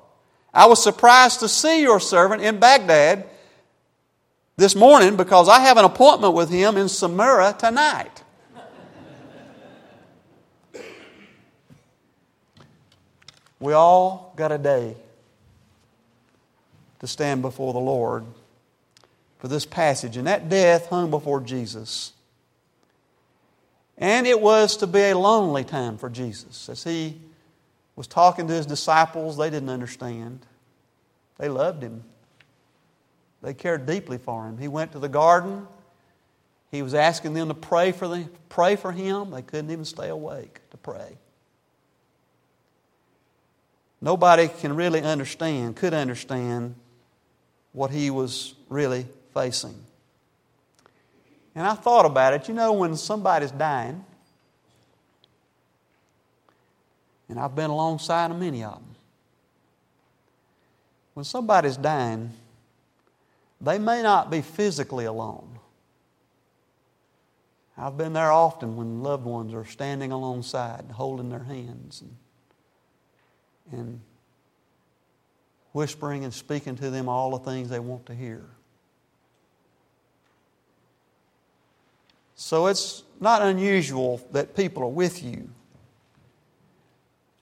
I 0.53 0.67
was 0.67 0.83
surprised 0.83 1.41
to 1.41 1.49
see 1.49 1.83
your 1.83 2.01
servant 2.01 2.43
in 2.43 2.59
Baghdad 2.59 3.29
this 4.57 4.75
morning 4.75 5.17
because 5.17 5.49
I 5.49 5.61
have 5.61 5.77
an 5.77 5.85
appointment 5.85 6.35
with 6.35 6.51
him 6.51 6.77
in 6.77 6.87
Samarra 6.87 7.57
tonight. 7.57 8.23
We 13.61 13.73
all 13.73 14.33
got 14.37 14.53
a 14.53 14.59
day 14.59 14.97
to 17.01 17.07
stand 17.07 17.43
before 17.43 17.73
the 17.73 17.79
Lord 17.79 18.25
for 19.39 19.49
this 19.49 19.67
passage. 19.67 20.17
And 20.17 20.27
that 20.27 20.49
death 20.49 20.89
hung 20.89 21.11
before 21.11 21.41
Jesus. 21.41 22.13
And 23.99 24.27
it 24.27 24.41
was 24.41 24.77
to 24.79 24.87
be 24.87 25.01
a 25.01 25.19
lonely 25.19 25.65
time 25.65 25.97
for 25.99 26.11
Jesus. 26.11 26.69
As 26.69 26.85
he 26.85 27.19
was 27.95 28.07
talking 28.07 28.47
to 28.49 28.55
his 28.55 28.67
disciples, 28.67 29.37
they 29.37 29.51
didn't 29.51 29.71
understand. 29.71 30.45
They 31.39 31.49
loved 31.49 31.83
him, 31.83 32.03
they 33.43 33.55
cared 33.55 33.87
deeply 33.87 34.19
for 34.19 34.47
him. 34.47 34.59
He 34.59 34.69
went 34.69 34.93
to 34.93 34.99
the 34.99 35.09
garden. 35.09 35.69
He 36.73 36.83
was 36.83 36.95
asking 36.95 37.35
them 37.35 37.49
to 37.49 37.55
pray 37.55 37.93
for, 37.93 38.09
them, 38.09 38.29
pray 38.49 38.75
for 38.77 38.91
him. 38.91 39.31
They 39.31 39.43
couldn't 39.43 39.71
even 39.71 39.85
stay 39.85 40.09
awake 40.09 40.61
to 40.71 40.77
pray. 40.77 41.17
Nobody 44.01 44.49
can 44.49 44.77
really 44.77 45.01
understand, 45.01 45.77
could 45.77 45.95
understand 45.95 46.75
what 47.73 47.91
he 47.91 48.11
was 48.11 48.55
really 48.69 49.07
facing. 49.33 49.75
And 51.55 51.67
I 51.67 51.75
thought 51.75 52.05
about 52.05 52.35
it. 52.35 52.49
You 52.49 52.55
know, 52.55 52.73
when 52.75 52.97
somebody's 52.97 53.51
dying, 53.51 54.05
and 57.29 57.41
I've 57.41 57.55
been 57.55 57.71
alongside 57.71 58.31
of 58.31 58.39
many 58.39 58.63
of 58.63 58.75
them, 58.75 58.95
when 61.15 61.25
somebody's 61.25 61.79
dying, 61.79 62.31
they 63.61 63.79
may 63.79 64.03
not 64.03 64.31
be 64.31 64.43
physically 64.43 65.07
alone. 65.07 65.59
I've 67.79 67.97
been 67.97 68.13
there 68.13 68.33
often 68.33 68.77
when 68.77 69.03
loved 69.03 69.25
ones 69.25 69.55
are 69.55 69.65
standing 69.65 70.13
alongside, 70.13 70.85
holding 70.93 71.31
their 71.31 71.45
hands 71.45 72.03
and, 72.03 72.17
and 73.73 74.01
whispering 75.73 76.25
and 76.25 76.33
speaking 76.33 76.77
to 76.77 76.91
them 76.91 77.09
all 77.09 77.31
the 77.37 77.45
things 77.45 77.69
they 77.69 77.79
want 77.79 78.07
to 78.07 78.15
hear. 78.15 78.45
So 82.35 82.67
it's 82.67 83.03
not 83.21 83.43
unusual 83.43 84.27
that 84.33 84.55
people 84.55 84.83
are 84.83 84.89
with 84.89 85.23
you, 85.23 85.49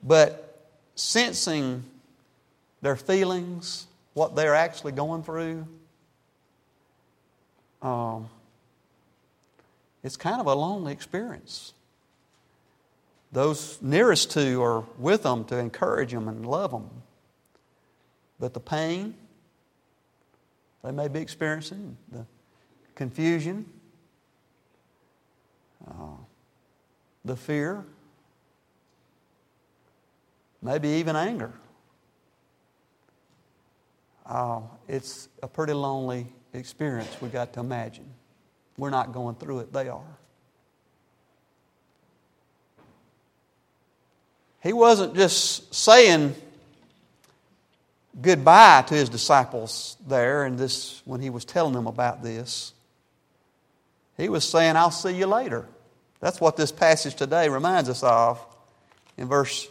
but 0.02 0.68
sensing 0.94 1.84
their 2.80 2.96
feelings, 2.96 3.86
what 4.14 4.36
they're 4.36 4.54
actually 4.54 4.92
going 4.92 5.22
through, 5.22 5.66
um, 7.82 8.28
it's 10.02 10.16
kind 10.16 10.40
of 10.40 10.46
a 10.46 10.54
lonely 10.54 10.92
experience. 10.92 11.72
Those 13.34 13.82
nearest 13.82 14.30
to 14.32 14.62
are 14.62 14.84
with 14.96 15.24
them 15.24 15.44
to 15.46 15.58
encourage 15.58 16.12
them 16.12 16.28
and 16.28 16.46
love 16.46 16.70
them. 16.70 16.88
But 18.38 18.54
the 18.54 18.60
pain 18.60 19.14
they 20.84 20.92
may 20.92 21.08
be 21.08 21.18
experiencing, 21.18 21.96
the 22.12 22.26
confusion, 22.94 23.64
uh, 25.88 26.18
the 27.24 27.34
fear, 27.34 27.84
maybe 30.62 30.90
even 30.90 31.16
anger. 31.16 31.52
Uh, 34.26 34.60
it's 34.86 35.28
a 35.42 35.48
pretty 35.48 35.72
lonely 35.72 36.26
experience 36.52 37.16
we 37.20 37.30
got 37.30 37.52
to 37.54 37.60
imagine. 37.60 38.06
We're 38.76 38.90
not 38.90 39.12
going 39.12 39.34
through 39.36 39.60
it, 39.60 39.72
they 39.72 39.88
are. 39.88 40.18
He 44.64 44.72
wasn't 44.72 45.14
just 45.14 45.74
saying 45.74 46.34
goodbye 48.20 48.82
to 48.88 48.94
his 48.94 49.10
disciples 49.10 49.98
there 50.06 50.44
and 50.44 50.58
this 50.58 51.02
when 51.04 51.20
he 51.20 51.28
was 51.28 51.44
telling 51.44 51.74
them 51.74 51.86
about 51.86 52.22
this. 52.22 52.72
He 54.16 54.30
was 54.30 54.42
saying, 54.42 54.76
I'll 54.76 54.90
see 54.90 55.14
you 55.14 55.26
later. 55.26 55.68
That's 56.20 56.40
what 56.40 56.56
this 56.56 56.72
passage 56.72 57.14
today 57.14 57.50
reminds 57.50 57.90
us 57.90 58.02
of. 58.02 58.44
In 59.18 59.28
verse 59.28 59.68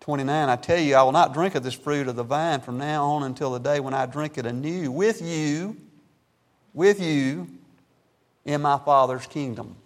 29, 0.00 0.48
I 0.48 0.56
tell 0.56 0.78
you, 0.78 0.94
I 0.94 1.02
will 1.02 1.12
not 1.12 1.34
drink 1.34 1.54
of 1.54 1.62
this 1.62 1.74
fruit 1.74 2.08
of 2.08 2.16
the 2.16 2.22
vine 2.22 2.62
from 2.62 2.78
now 2.78 3.04
on 3.04 3.24
until 3.24 3.52
the 3.52 3.60
day 3.60 3.80
when 3.80 3.92
I 3.92 4.06
drink 4.06 4.38
it 4.38 4.46
anew 4.46 4.90
with 4.90 5.20
you, 5.20 5.76
with 6.72 7.02
you 7.02 7.48
in 8.46 8.62
my 8.62 8.78
Father's 8.78 9.26
kingdom. 9.26 9.76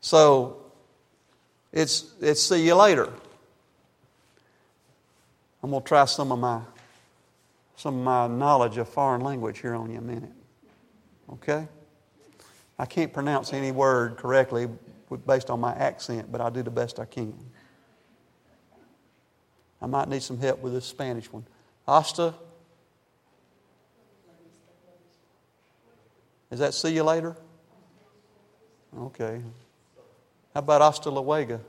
So, 0.00 0.65
it's, 1.72 2.14
it's 2.20 2.42
see 2.42 2.64
you 2.64 2.74
later. 2.74 3.12
I'm 5.62 5.70
going 5.70 5.82
to 5.82 5.88
try 5.88 6.04
some 6.04 6.32
of 6.32 6.38
my 6.38 6.60
some 7.76 7.98
of 7.98 8.04
my 8.04 8.26
knowledge 8.26 8.78
of 8.78 8.88
foreign 8.88 9.20
language 9.20 9.58
here 9.58 9.74
on 9.74 9.90
you 9.90 9.98
a 9.98 10.02
minute. 10.02 10.32
Okay? 11.34 11.68
I 12.78 12.86
can't 12.86 13.12
pronounce 13.12 13.52
any 13.52 13.70
word 13.70 14.16
correctly 14.16 14.68
based 15.26 15.50
on 15.50 15.60
my 15.60 15.74
accent, 15.74 16.32
but 16.32 16.40
I'll 16.40 16.50
do 16.50 16.62
the 16.62 16.70
best 16.70 16.98
I 16.98 17.04
can. 17.04 17.34
I 19.80 19.86
might 19.86 20.08
need 20.08 20.22
some 20.22 20.38
help 20.38 20.60
with 20.60 20.72
this 20.72 20.86
Spanish 20.86 21.30
one. 21.30 21.44
Hasta. 21.86 22.34
Is 26.50 26.58
that 26.60 26.74
see 26.74 26.94
you 26.94 27.02
later? 27.02 27.36
Okay. 28.98 29.42
How 30.56 30.60
about 30.60 31.04
luego? 31.04 31.60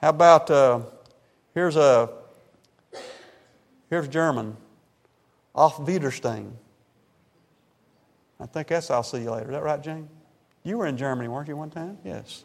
How 0.00 0.08
about 0.08 0.50
uh, 0.50 0.80
Here's 1.54 1.76
a 1.76 2.10
here's 3.88 4.08
German. 4.08 4.56
Auf 5.54 5.78
Wiedersehen. 5.78 6.58
I 8.40 8.46
think 8.46 8.66
that's 8.66 8.90
I'll 8.90 9.04
see 9.04 9.22
you 9.22 9.30
later. 9.30 9.50
Is 9.50 9.52
that 9.52 9.62
right, 9.62 9.80
Jane? 9.80 10.08
You 10.64 10.78
were 10.78 10.86
in 10.86 10.96
Germany, 10.96 11.28
weren't 11.28 11.46
you, 11.46 11.56
one 11.56 11.70
time? 11.70 11.96
Yes. 12.04 12.42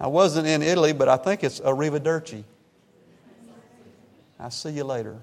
I 0.00 0.06
wasn't 0.06 0.46
in 0.46 0.62
Italy, 0.62 0.94
but 0.94 1.10
I 1.10 1.18
think 1.18 1.44
it's 1.44 1.60
Arrivederci. 1.60 2.44
I'll 4.40 4.50
see 4.50 4.70
you 4.70 4.84
later. 4.84 5.18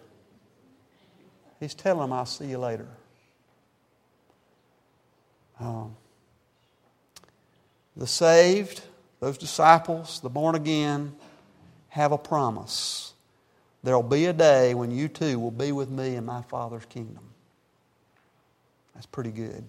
He's 1.59 1.73
telling 1.73 2.03
him, 2.03 2.13
I'll 2.13 2.27
see 2.27 2.45
you 2.45 2.59
later. 2.59 2.87
Um, 5.59 5.95
the 7.99 8.07
saved, 8.07 8.81
those 9.19 9.37
disciples, 9.37 10.21
the 10.21 10.29
born 10.29 10.55
again, 10.55 11.13
have 11.89 12.13
a 12.13 12.17
promise. 12.17 13.13
There'll 13.83 14.01
be 14.01 14.25
a 14.25 14.33
day 14.33 14.73
when 14.73 14.89
you 14.89 15.09
too 15.09 15.37
will 15.37 15.51
be 15.51 15.73
with 15.73 15.89
me 15.89 16.15
in 16.15 16.25
my 16.25 16.41
Father's 16.43 16.85
kingdom. 16.85 17.23
That's 18.93 19.05
pretty 19.05 19.31
good. 19.31 19.67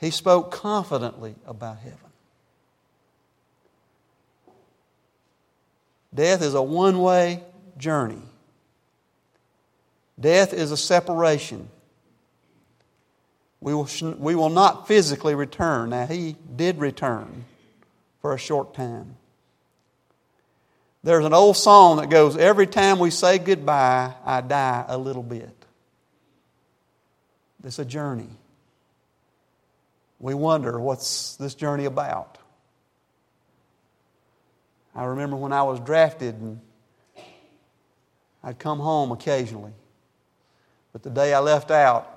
He 0.00 0.10
spoke 0.10 0.52
confidently 0.52 1.34
about 1.46 1.78
heaven. 1.78 1.98
Death 6.14 6.42
is 6.42 6.54
a 6.54 6.62
one 6.62 7.00
way 7.00 7.42
journey. 7.76 8.22
Death 10.18 10.52
is 10.52 10.70
a 10.70 10.76
separation. 10.76 11.68
We 13.66 13.74
will, 13.74 13.88
we 14.20 14.36
will 14.36 14.48
not 14.48 14.86
physically 14.86 15.34
return. 15.34 15.90
Now, 15.90 16.06
he 16.06 16.36
did 16.54 16.78
return 16.78 17.46
for 18.22 18.32
a 18.32 18.38
short 18.38 18.74
time. 18.74 19.16
There's 21.02 21.24
an 21.24 21.34
old 21.34 21.56
song 21.56 21.96
that 21.96 22.08
goes, 22.08 22.36
Every 22.36 22.68
time 22.68 23.00
we 23.00 23.10
say 23.10 23.38
goodbye, 23.38 24.14
I 24.24 24.40
die 24.42 24.84
a 24.86 24.96
little 24.96 25.24
bit. 25.24 25.50
It's 27.64 27.80
a 27.80 27.84
journey. 27.84 28.28
We 30.20 30.34
wonder, 30.34 30.78
what's 30.78 31.34
this 31.34 31.56
journey 31.56 31.86
about? 31.86 32.38
I 34.94 35.06
remember 35.06 35.34
when 35.34 35.52
I 35.52 35.64
was 35.64 35.80
drafted 35.80 36.36
and 36.36 36.60
I'd 38.44 38.60
come 38.60 38.78
home 38.78 39.10
occasionally. 39.10 39.72
But 40.92 41.02
the 41.02 41.10
day 41.10 41.34
I 41.34 41.40
left 41.40 41.72
out, 41.72 42.15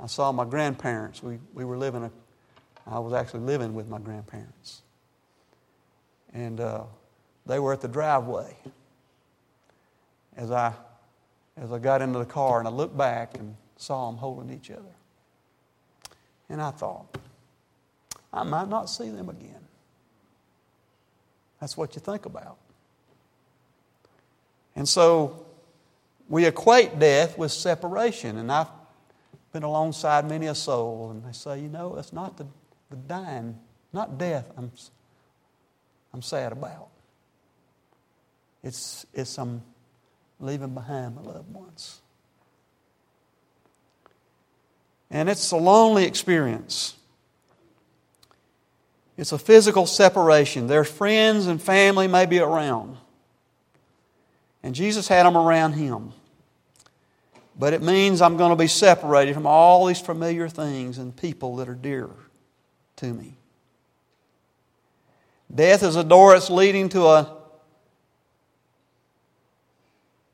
I 0.00 0.06
saw 0.06 0.32
my 0.32 0.44
grandparents. 0.44 1.22
We, 1.22 1.38
we 1.52 1.64
were 1.64 1.78
living, 1.78 2.04
a, 2.04 2.10
I 2.86 2.98
was 2.98 3.12
actually 3.12 3.40
living 3.40 3.74
with 3.74 3.88
my 3.88 3.98
grandparents. 3.98 4.82
And 6.32 6.60
uh, 6.60 6.84
they 7.46 7.58
were 7.58 7.72
at 7.72 7.80
the 7.80 7.88
driveway 7.88 8.56
as 10.36 10.50
I, 10.50 10.72
as 11.56 11.70
I 11.70 11.78
got 11.78 12.02
into 12.02 12.18
the 12.18 12.24
car 12.24 12.58
and 12.58 12.66
I 12.66 12.70
looked 12.70 12.96
back 12.96 13.38
and 13.38 13.56
saw 13.76 14.10
them 14.10 14.18
holding 14.18 14.52
each 14.52 14.70
other. 14.70 14.82
And 16.48 16.60
I 16.60 16.70
thought, 16.72 17.16
I 18.32 18.42
might 18.42 18.68
not 18.68 18.90
see 18.90 19.10
them 19.10 19.28
again. 19.28 19.64
That's 21.60 21.76
what 21.76 21.94
you 21.94 22.00
think 22.00 22.26
about. 22.26 22.58
And 24.76 24.88
so 24.88 25.46
we 26.28 26.44
equate 26.46 26.98
death 26.98 27.38
with 27.38 27.52
separation. 27.52 28.38
And 28.38 28.50
I've 28.50 28.68
been 29.54 29.62
alongside 29.62 30.28
many 30.28 30.48
a 30.48 30.54
soul, 30.54 31.12
and 31.12 31.24
they 31.24 31.32
say, 31.32 31.60
you 31.60 31.68
know, 31.68 31.94
it's 31.96 32.12
not 32.12 32.36
the, 32.36 32.46
the 32.90 32.96
dying, 32.96 33.56
not 33.92 34.18
death 34.18 34.44
I'm, 34.58 34.72
I'm 36.12 36.22
sad 36.22 36.50
about. 36.50 36.88
It's, 38.64 39.06
it's 39.14 39.38
I'm 39.38 39.62
leaving 40.40 40.74
behind 40.74 41.14
my 41.14 41.22
loved 41.22 41.54
ones. 41.54 42.00
And 45.08 45.28
it's 45.30 45.52
a 45.52 45.56
lonely 45.56 46.04
experience. 46.04 46.96
It's 49.16 49.30
a 49.30 49.38
physical 49.38 49.86
separation. 49.86 50.66
Their 50.66 50.82
friends 50.82 51.46
and 51.46 51.62
family 51.62 52.08
may 52.08 52.26
be 52.26 52.40
around. 52.40 52.96
And 54.64 54.74
Jesus 54.74 55.06
had 55.06 55.24
them 55.24 55.36
around 55.36 55.74
him. 55.74 56.12
But 57.58 57.72
it 57.72 57.82
means 57.82 58.20
I'm 58.20 58.36
going 58.36 58.50
to 58.50 58.56
be 58.56 58.66
separated 58.66 59.34
from 59.34 59.46
all 59.46 59.86
these 59.86 60.00
familiar 60.00 60.48
things 60.48 60.98
and 60.98 61.16
people 61.16 61.56
that 61.56 61.68
are 61.68 61.74
dear 61.74 62.10
to 62.96 63.06
me. 63.12 63.34
Death 65.54 65.82
is 65.82 65.94
a 65.96 66.02
door 66.02 66.32
that's 66.32 66.50
leading 66.50 66.88
to 66.90 67.06
a 67.06 67.36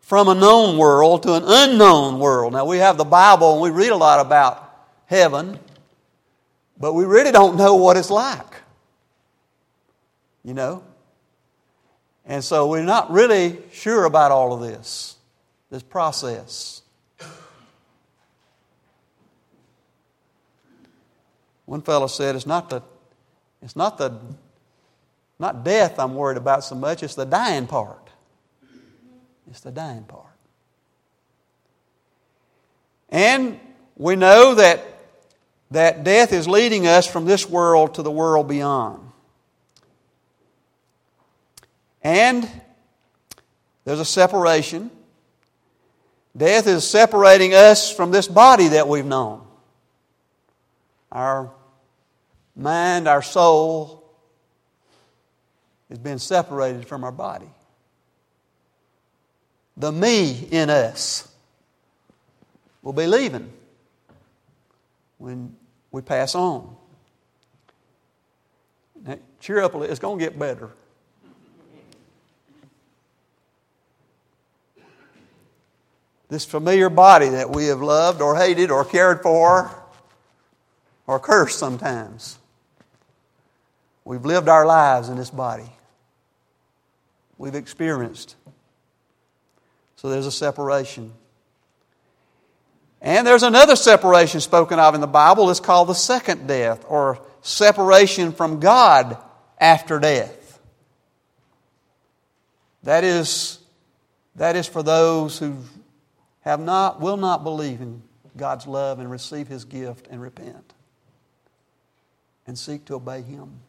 from 0.01 0.27
a 0.27 0.35
known 0.35 0.77
world 0.77 1.23
to 1.23 1.35
an 1.35 1.45
unknown 1.47 2.19
world. 2.19 2.53
Now 2.53 2.65
we 2.65 2.79
have 2.79 2.97
the 2.97 3.05
Bible 3.05 3.53
and 3.53 3.63
we 3.63 3.71
read 3.71 3.93
a 3.93 3.97
lot 3.97 4.25
about 4.25 4.89
heaven, 5.07 5.57
but 6.79 6.95
we 6.95 7.05
really 7.05 7.31
don't 7.31 7.57
know 7.57 7.77
what 7.77 7.97
it's 7.97 8.11
like. 8.11 8.55
You 10.43 10.55
know? 10.55 10.83
And 12.27 12.43
so 12.43 12.69
we're 12.69 12.83
not 12.83 13.13
really 13.13 13.59
sure 13.73 14.05
about 14.05 14.33
all 14.33 14.53
of 14.53 14.61
this, 14.61 15.17
this 15.71 15.83
process. 15.83 16.80
One 21.71 21.83
fellow 21.83 22.09
said, 22.09 22.35
it's 22.35 22.49
not 22.49 22.69
the, 22.69 22.83
it's 23.63 23.77
not 23.77 23.97
the, 23.97 24.19
not 25.39 25.63
death 25.63 26.01
I'm 26.01 26.17
worried 26.17 26.37
about 26.37 26.65
so 26.65 26.75
much, 26.75 27.05
it's 27.05 27.15
the 27.15 27.25
dying 27.25 27.69
part. 27.69 28.11
It's 29.49 29.61
the 29.61 29.71
dying 29.71 30.03
part. 30.03 30.25
And 33.09 33.61
we 33.97 34.17
know 34.17 34.57
that, 34.57 34.85
that 35.71 36.03
death 36.03 36.33
is 36.33 36.49
leading 36.49 36.89
us 36.89 37.07
from 37.07 37.25
this 37.25 37.49
world 37.49 37.95
to 37.95 38.03
the 38.03 38.11
world 38.11 38.49
beyond. 38.49 39.09
And 42.03 42.51
there's 43.85 44.01
a 44.01 44.05
separation. 44.05 44.91
Death 46.37 46.67
is 46.67 46.83
separating 46.83 47.55
us 47.55 47.93
from 47.95 48.11
this 48.11 48.27
body 48.27 48.67
that 48.67 48.89
we've 48.89 49.07
known. 49.07 49.47
Our 51.13 51.53
mind, 52.57 53.09
our 53.09 53.23
soul 53.23 54.05
has 55.89 55.99
been 55.99 56.19
separated 56.19 56.87
from 56.87 57.05
our 57.05 57.13
body. 57.13 57.51
The 59.77 59.93
me 59.93 60.49
in 60.51 60.71
us 60.71 61.27
will 62.83 62.93
be 62.93 63.07
leaving 63.07 63.53
when 65.19 65.57
we 65.91 66.03
pass 66.03 66.35
on. 66.35 66.77
Now, 69.05 69.19
cheer 69.41 69.63
up, 69.63 69.75
it's 69.75 69.99
going 69.99 70.19
to 70.19 70.25
get 70.25 70.39
better. 70.39 70.71
this 76.31 76.45
familiar 76.45 76.89
body 76.89 77.29
that 77.29 77.51
we 77.51 77.67
have 77.67 77.83
loved 77.83 78.23
or 78.23 78.37
hated 78.37 78.71
or 78.71 78.85
cared 78.85 79.21
for 79.21 79.71
or 81.07 81.19
cursed 81.19 81.59
sometimes. 81.59 82.39
We've 84.05 84.25
lived 84.25 84.49
our 84.49 84.67
lives 84.67 85.09
in 85.09 85.17
this 85.17 85.31
body. 85.31 85.71
We've 87.39 87.55
experienced. 87.55 88.37
So 89.97 90.09
there's 90.09 90.27
a 90.27 90.33
separation. 90.33 91.13
And 93.03 93.27
there's 93.27 93.43
another 93.43 93.77
separation 93.77 94.41
spoken 94.41 94.79
of 94.79 94.95
in 94.95 95.01
the 95.01 95.07
Bible. 95.07 95.51
It's 95.51 95.61
called 95.61 95.89
the 95.89 95.95
second 95.95 96.47
death 96.47 96.85
or 96.89 97.21
separation 97.43 98.33
from 98.33 98.61
God 98.61 99.17
after 99.59 99.99
death. 99.99 100.59
That 102.83 103.05
is, 103.05 103.59
that 104.37 104.57
is 104.57 104.67
for 104.67 104.83
those 104.83 105.39
who've 105.39 105.69
have 106.41 106.61
not, 106.61 107.01
will 107.01 107.17
not 107.17 107.45
believe 107.45 107.81
in 107.81 108.03
God's 108.37 108.67
love 108.67 108.99
and 108.99 109.11
receive 109.11 109.49
His 109.49 109.65
gift 109.65 110.09
and 110.11 110.21
repent 110.21 110.73
and 112.47 112.59
seek 112.59 112.87
to 112.87 112.95
obey 112.95 113.23
Him. 113.23 113.61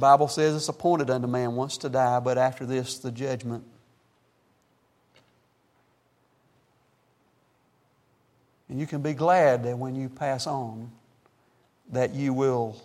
Bible 0.00 0.28
says 0.28 0.56
it's 0.56 0.68
appointed 0.68 1.10
unto 1.10 1.28
man 1.28 1.54
once 1.54 1.76
to 1.78 1.88
die, 1.88 2.18
but 2.20 2.38
after 2.38 2.66
this, 2.66 2.98
the 2.98 3.12
judgment. 3.12 3.64
And 8.68 8.80
you 8.80 8.86
can 8.86 9.02
be 9.02 9.14
glad 9.14 9.64
that 9.64 9.78
when 9.78 9.94
you 9.94 10.08
pass 10.08 10.46
on, 10.46 10.90
that 11.92 12.14
you 12.14 12.32
will 12.32 12.80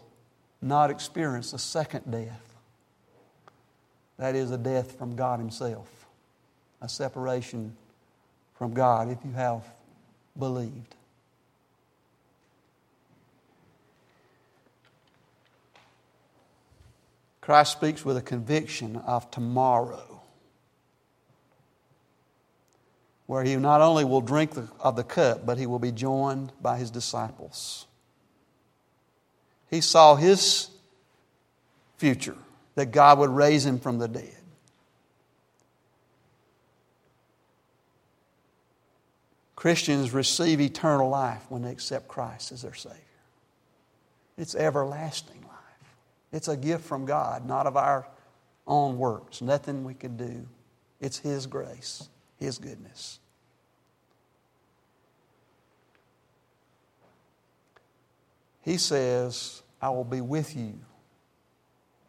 not 0.61 0.89
experience 0.89 1.53
a 1.53 1.59
second 1.59 2.11
death. 2.11 2.41
That 4.17 4.35
is 4.35 4.51
a 4.51 4.57
death 4.57 4.97
from 4.97 5.15
God 5.15 5.39
Himself, 5.39 5.87
a 6.81 6.89
separation 6.89 7.75
from 8.55 8.73
God 8.73 9.09
if 9.09 9.19
you 9.23 9.31
have 9.33 9.63
believed. 10.37 10.95
Christ 17.45 17.73
speaks 17.73 18.03
with 18.03 18.17
a 18.17 18.23
conviction 18.23 18.95
of 18.95 19.29
tomorrow, 19.29 20.23
where 23.27 23.43
he 23.43 23.55
not 23.55 23.81
only 23.81 24.03
will 24.03 24.21
drink 24.21 24.55
the, 24.55 24.67
of 24.79 24.95
the 24.95 25.03
cup, 25.03 25.45
but 25.45 25.59
he 25.59 25.67
will 25.67 25.77
be 25.77 25.91
joined 25.91 26.51
by 26.59 26.79
his 26.79 26.89
disciples. 26.89 27.85
He 29.69 29.79
saw 29.79 30.15
his 30.15 30.71
future 31.97 32.35
that 32.73 32.87
God 32.87 33.19
would 33.19 33.29
raise 33.29 33.63
him 33.63 33.77
from 33.77 33.99
the 33.99 34.07
dead. 34.07 34.37
Christians 39.55 40.11
receive 40.11 40.59
eternal 40.59 41.09
life 41.09 41.45
when 41.49 41.61
they 41.61 41.71
accept 41.71 42.07
Christ 42.07 42.51
as 42.51 42.63
their 42.63 42.73
Savior. 42.73 42.97
It's 44.35 44.55
everlasting 44.55 45.41
life. 45.43 45.54
It's 46.35 46.47
a 46.47 46.55
gift 46.55 46.83
from 46.83 47.05
God, 47.05 47.47
not 47.47 47.65
of 47.65 47.75
our 47.75 48.07
own 48.67 48.99
works, 48.99 49.41
nothing 49.41 49.83
we 49.83 49.95
could 49.95 50.17
do. 50.17 50.47
It's 51.01 51.17
His 51.17 51.47
grace, 51.47 52.09
His 52.37 52.59
goodness. 52.59 53.19
He 58.61 58.77
says, 58.77 59.63
I 59.81 59.89
will 59.89 60.03
be 60.03 60.21
with 60.21 60.55
you 60.55 60.79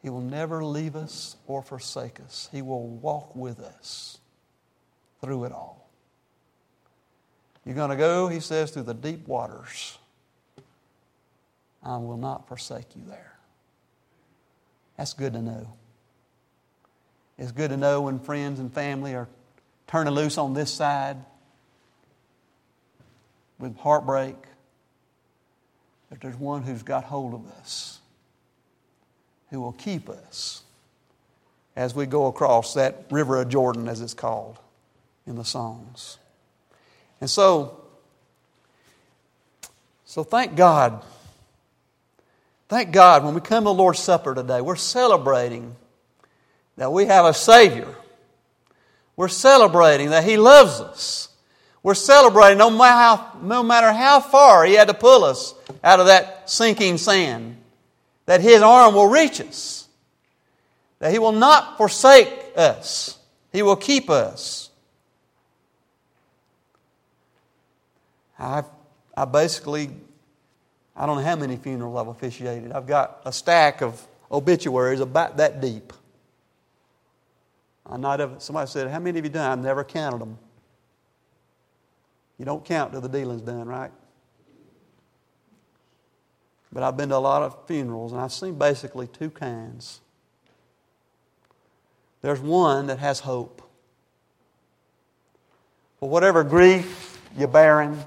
he 0.07 0.11
will 0.11 0.21
never 0.21 0.65
leave 0.65 0.95
us 0.95 1.35
or 1.49 1.63
forsake 1.63 2.21
us. 2.21 2.49
He 2.53 2.63
will 2.63 2.87
walk 2.87 3.35
with 3.35 3.59
us 3.59 4.19
through 5.21 5.47
it 5.47 5.51
all. 5.51 5.91
You're 7.65 7.75
going 7.75 7.91
to 7.91 7.97
go, 7.97 8.29
he 8.29 8.39
says, 8.39 8.71
through 8.71 8.85
the 8.85 8.95
deep 8.95 9.27
waters. 9.27 9.99
I 11.83 11.97
will 11.97 12.19
not 12.19 12.47
forsake 12.47 12.95
you 12.95 13.03
there. 13.09 13.36
That's 14.97 15.13
good 15.13 15.33
to 15.35 15.43
know. 15.43 15.73
It's 17.39 17.53
good 17.53 17.71
to 17.71 17.77
know 17.77 18.03
when 18.03 18.19
friends 18.19 18.61
and 18.61 18.73
family 18.73 19.15
are 19.15 19.29
turning 19.87 20.15
loose 20.15 20.39
on 20.39 20.55
this 20.55 20.73
side 20.73 21.17
with 23.59 23.77
heartbreak. 23.79 24.37
that 26.11 26.21
there's 26.21 26.37
one 26.37 26.63
who's 26.63 26.83
got 26.83 27.05
hold 27.05 27.35
of 27.35 27.47
us, 27.59 27.99
who 29.51 29.61
will 29.61 29.73
keep 29.73 30.09
us 30.09 30.63
as 31.75 31.95
we 31.95 32.07
go 32.07 32.27
across 32.27 32.75
that 32.75 33.05
river 33.11 33.41
of 33.41 33.49
Jordan, 33.49 33.89
as 33.89 34.01
it's 34.01 34.15
called 34.15 34.59
in 35.27 35.37
the 35.37 35.45
songs. 35.45 36.19
And 37.21 37.29
so, 37.29 37.81
so 40.05 40.25
thank 40.25 40.57
God. 40.57 41.03
Thank 42.69 42.91
God 42.91 43.25
when 43.25 43.35
we 43.35 43.41
come 43.41 43.65
to 43.65 43.69
the 43.69 43.75
Lord's 43.75 44.01
Supper 44.01 44.35
today, 44.35 44.61
we're 44.61 44.77
celebrating 44.77 45.77
that 46.77 46.93
we 46.93 47.07
have 47.07 47.25
a 47.25 47.33
Savior. 47.33 47.95
We're 49.17 49.29
celebrating 49.29 50.11
that 50.11 50.25
He 50.25 50.37
loves 50.37 50.81
us. 50.81 51.29
We're 51.83 51.95
celebrating 51.95 52.59
no 52.59 52.69
matter, 52.71 52.97
how, 52.97 53.39
no 53.41 53.63
matter 53.63 53.93
how 53.93 54.21
far 54.21 54.65
He 54.65 54.75
had 54.75 54.89
to 54.89 54.95
pull 54.95 55.25
us 55.25 55.55
out 55.85 56.01
of 56.01 56.07
that 56.07 56.51
sinking 56.51 56.99
sand, 56.99 57.57
that 58.27 58.41
His 58.41 58.61
arm 58.61 58.95
will 58.95 59.09
reach 59.09 59.41
us, 59.41 59.87
that 60.99 61.13
He 61.13 61.21
will 61.21 61.33
not 61.33 61.77
forsake 61.77 62.29
us, 62.57 63.17
He 63.53 63.63
will 63.63 63.77
keep 63.77 64.11
us. 64.11 64.71
I, 68.39 68.65
I 69.17 69.25
basically, 69.25 69.91
I 70.97 71.05
don't 71.05 71.17
know 71.17 71.23
how 71.23 71.37
many 71.37 71.57
funerals 71.57 71.97
I've 71.97 72.09
officiated. 72.09 72.73
I've 72.73 72.87
got 72.87 73.21
a 73.25 73.33
stack 73.33 73.83
of 73.83 74.07
obituaries 74.31 75.01
about 75.01 75.37
that 75.37 75.61
deep. 75.61 75.93
I 77.85 77.97
not 77.97 78.19
have, 78.21 78.43
somebody 78.43 78.69
said, 78.69 78.91
How 78.91 78.99
many 78.99 79.19
have 79.19 79.25
you 79.25 79.31
done? 79.31 79.59
I've 79.59 79.65
never 79.65 79.85
counted 79.85 80.21
them. 80.21 80.39
You 82.39 82.45
don't 82.45 82.65
count 82.65 82.93
till 82.93 83.01
the 83.01 83.09
dealing's 83.09 83.43
done, 83.43 83.67
right? 83.67 83.93
But 86.73 86.83
I've 86.83 86.97
been 86.97 87.11
to 87.11 87.17
a 87.17 87.19
lot 87.19 87.43
of 87.43 87.67
funerals 87.67 88.13
and 88.13 88.21
I've 88.21 88.33
seen 88.33 88.59
basically 88.59 89.07
two 89.07 89.31
kinds. 89.31 90.01
There's 92.23 92.41
one 92.41 92.89
that 92.89 92.99
has 92.99 93.21
hope. 93.21 93.63
For 96.01 96.09
whatever 96.09 96.45
grief 96.45 97.19
you're 97.39 97.49
bearing, 97.49 98.03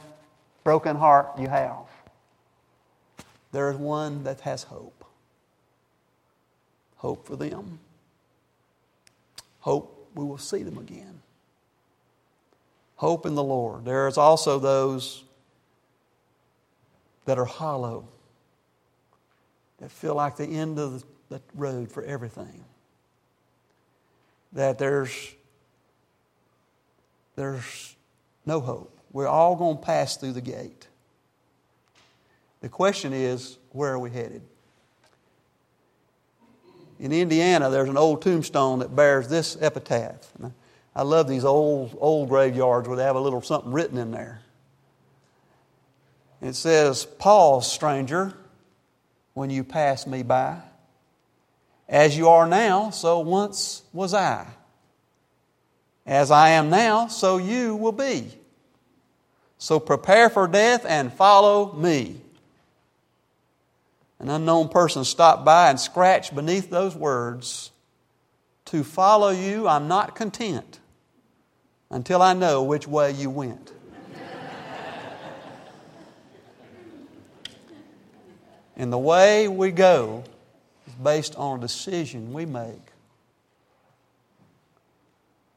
broken 0.63 0.95
heart 0.95 1.39
you 1.39 1.47
have, 1.47 1.88
there 3.51 3.69
is 3.71 3.77
one 3.77 4.23
that 4.23 4.41
has 4.41 4.63
hope. 4.63 5.03
Hope 6.97 7.25
for 7.25 7.35
them. 7.35 7.79
Hope 9.61 10.09
we 10.15 10.23
will 10.23 10.37
see 10.37 10.63
them 10.63 10.77
again. 10.77 11.21
Hope 12.95 13.25
in 13.25 13.35
the 13.35 13.43
Lord. 13.43 13.85
There 13.85 14.07
is 14.07 14.17
also 14.17 14.59
those 14.59 15.23
that 17.25 17.37
are 17.39 17.45
hollow, 17.45 18.07
that 19.77 19.91
feel 19.91 20.15
like 20.15 20.35
the 20.35 20.45
end 20.45 20.79
of 20.79 21.03
the 21.29 21.41
road 21.53 21.91
for 21.91 22.03
everything. 22.03 22.65
That 24.53 24.79
there's, 24.79 25.33
there's 27.35 27.95
no 28.45 28.59
hope. 28.59 28.99
We're 29.11 29.27
all 29.27 29.55
going 29.55 29.77
to 29.77 29.83
pass 29.83 30.17
through 30.17 30.33
the 30.33 30.41
gate. 30.41 30.87
The 32.61 32.69
question 32.69 33.13
is, 33.13 33.57
where 33.71 33.93
are 33.93 33.99
we 33.99 34.09
headed? 34.09 34.41
In 36.99 37.13
Indiana, 37.13 37.69
there's 37.69 37.87
an 37.87 37.97
old 37.97 38.21
tombstone 38.21 38.79
that 38.79 38.93
bears 38.93 39.29
this 39.29 39.57
epitaph. 39.61 40.31
I 40.95 41.03
love 41.03 41.29
these 41.29 41.45
old, 41.45 41.97
old 41.99 42.27
graveyards 42.27 42.87
where 42.87 42.97
they 42.97 43.03
have 43.03 43.15
a 43.15 43.21
little 43.21 43.41
something 43.41 43.71
written 43.71 43.97
in 43.97 44.11
there. 44.11 44.41
It 46.41 46.55
says, 46.55 47.05
Pause, 47.05 47.71
stranger, 47.71 48.33
when 49.33 49.49
you 49.49 49.63
pass 49.63 50.05
me 50.05 50.23
by. 50.23 50.59
As 51.87 52.17
you 52.17 52.27
are 52.29 52.45
now, 52.45 52.89
so 52.89 53.19
once 53.19 53.83
was 53.93 54.13
I. 54.13 54.45
As 56.05 56.31
I 56.31 56.49
am 56.49 56.69
now, 56.69 57.07
so 57.07 57.37
you 57.37 57.75
will 57.75 57.93
be. 57.93 58.27
So 59.57 59.79
prepare 59.79 60.29
for 60.29 60.47
death 60.47 60.85
and 60.85 61.13
follow 61.13 61.73
me. 61.73 62.21
An 64.19 64.29
unknown 64.29 64.69
person 64.69 65.05
stopped 65.05 65.45
by 65.45 65.69
and 65.69 65.79
scratched 65.79 66.35
beneath 66.35 66.69
those 66.69 66.95
words 66.95 67.71
To 68.65 68.83
follow 68.83 69.29
you, 69.29 69.67
I'm 69.67 69.87
not 69.87 70.15
content 70.15 70.79
until 71.89 72.21
I 72.21 72.33
know 72.33 72.61
which 72.61 72.87
way 72.87 73.11
you 73.11 73.29
went. 73.29 73.71
and 78.75 78.91
the 78.91 78.97
way 78.97 79.47
we 79.47 79.71
go 79.71 80.25
is 80.85 80.93
based 80.95 81.35
on 81.35 81.57
a 81.57 81.61
decision 81.61 82.33
we 82.33 82.45
make. 82.45 82.91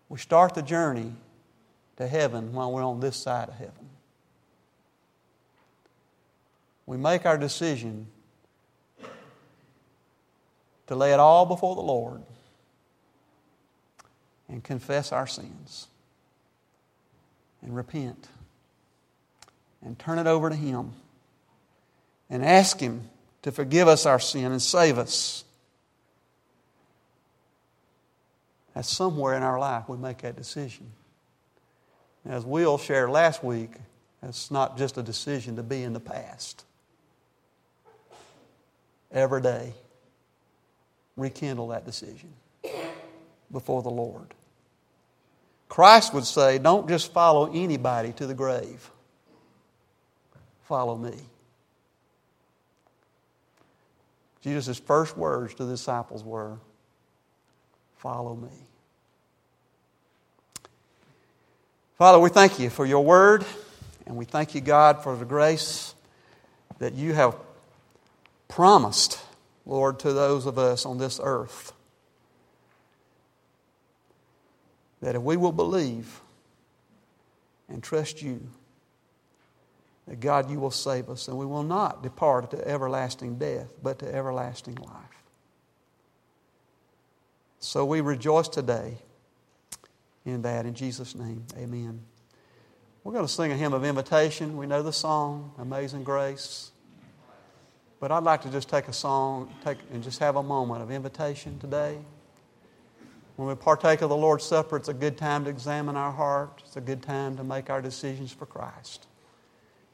We 0.09 0.19
start 0.19 0.55
the 0.55 0.63
journey 0.63 1.13
to 1.97 2.07
heaven 2.07 2.53
while 2.53 2.73
we're 2.73 2.85
on 2.85 3.01
this 3.01 3.17
side 3.17 3.49
of 3.49 3.57
heaven. 3.57 3.89
We 6.87 6.97
make 6.97 7.27
our 7.27 7.39
decision 7.39 8.07
to 10.93 10.97
lay 10.97 11.15
it 11.15 11.19
all 11.19 11.47
before 11.47 11.75
the 11.75 11.81
Lord 11.81 12.21
and 14.47 14.63
confess 14.63 15.11
our 15.11 15.27
sins 15.27 15.89
and 17.63 17.75
repent 17.75 18.29
and 19.83 19.99
turn 19.99 20.19
it 20.19 20.27
over 20.27 20.51
to 20.51 20.55
Him 20.55 20.93
and 22.29 22.45
ask 22.45 22.79
Him 22.79 23.09
to 23.41 23.51
forgive 23.51 23.89
us 23.89 24.05
our 24.05 24.19
sin 24.19 24.53
and 24.53 24.61
save 24.61 24.99
us. 24.99 25.45
That's 28.75 28.95
somewhere 28.95 29.35
in 29.35 29.43
our 29.43 29.59
life 29.59 29.89
we 29.89 29.97
make 29.97 30.19
that 30.19 30.37
decision. 30.37 30.91
As 32.27 32.45
Will 32.45 32.77
shared 32.77 33.09
last 33.09 33.43
week, 33.43 33.71
it's 34.23 34.51
not 34.51 34.77
just 34.77 34.99
a 34.99 35.03
decision 35.03 35.57
to 35.57 35.63
be 35.63 35.83
in 35.83 35.95
the 35.95 36.01
past. 36.01 36.67
Every 39.11 39.41
day 39.41 39.73
rekindle 41.17 41.69
that 41.69 41.85
decision 41.85 42.33
before 43.51 43.83
the 43.83 43.91
Lord. 43.91 44.35
Christ 45.69 46.13
would 46.15 46.25
say, 46.25 46.59
Don't 46.59 46.89
just 46.89 47.13
follow 47.13 47.51
anybody 47.53 48.13
to 48.15 48.27
the 48.27 48.35
grave, 48.35 48.91
follow 50.65 50.97
me. 50.97 51.15
Jesus' 54.43 54.79
first 54.79 55.17
words 55.17 55.55
to 55.55 55.65
the 55.65 55.73
disciples 55.73 56.25
were, 56.25 56.59
Follow 57.97 58.35
me. 58.35 58.49
Father, 61.97 62.19
we 62.19 62.31
thank 62.31 62.59
you 62.59 62.69
for 62.69 62.85
your 62.85 63.05
word, 63.05 63.45
and 64.07 64.17
we 64.17 64.25
thank 64.25 64.57
you, 64.57 64.61
God, 64.61 65.05
for 65.05 65.15
the 65.15 65.25
grace 65.25 65.95
that 66.81 66.95
you 66.95 67.13
have 67.13 67.37
promised 68.49 69.21
Lord, 69.65 69.99
to 70.01 70.13
those 70.13 70.47
of 70.47 70.59
us 70.59 70.85
on 70.85 70.99
this 70.99 71.21
earth. 71.23 71.73
That 75.01 75.15
if 75.15 75.23
we 75.23 75.37
will 75.37 75.53
believe 75.53 76.21
and 77.69 77.83
trust 77.83 78.23
you, 78.23 78.41
that 80.07 80.21
God, 80.21 80.51
you 80.51 80.59
will 80.59 80.71
save 80.71 81.09
us, 81.09 81.29
and 81.29 81.39
we 81.39 81.47
will 81.47 81.63
not 81.63 82.03
depart 82.03 82.51
to 82.51 82.69
everlasting 82.69 83.39
death, 83.39 83.73
but 83.83 84.01
to 84.01 84.13
everlasting 84.13 84.75
life. 84.75 85.23
So 87.61 87.85
we 87.85 88.01
rejoice 88.01 88.49
today 88.49 88.99
in 90.25 90.43
that. 90.43 90.67
In 90.67 90.75
Jesus' 90.75 91.15
name, 91.15 91.45
amen. 91.57 92.01
We're 93.05 93.13
going 93.13 93.27
to 93.27 93.33
sing 93.33 93.53
a 93.53 93.57
hymn 93.57 93.73
of 93.73 93.85
invitation. 93.85 94.57
We 94.57 94.67
know 94.67 94.83
the 94.83 94.93
song, 94.93 95.53
Amazing 95.59 96.03
Grace. 96.03 96.72
But 98.03 98.11
I'd 98.11 98.25
like 98.25 98.43
to 98.43 98.51
just 98.51 98.69
take 98.69 98.89
a 98.89 98.93
song 98.93 99.55
take, 99.65 99.79
and 99.93 100.03
just 100.03 100.19
have 100.19 100.35
a 100.35 100.43
moment 100.43 100.83
of 100.83 100.91
invitation 100.91 101.61
today. 101.61 101.97
When 103.37 103.47
we 103.47 103.55
partake 103.55 104.03
of 104.03 104.09
the 104.09 104.17
Lord's 104.17 104.43
Supper, 104.43 104.77
it's 104.77 104.89
a 104.89 104.93
good 104.93 105.17
time 105.17 105.45
to 105.45 105.51
examine 105.51 105.95
our 105.95 106.11
heart. 106.11 106.65
It's 106.67 106.77
a 106.77 106.81
good 106.81 107.01
time 107.01 107.37
to 107.37 107.45
make 107.45 107.71
our 107.71 107.81
decisions 107.81 108.33
for 108.33 108.45
Christ. 108.45 109.07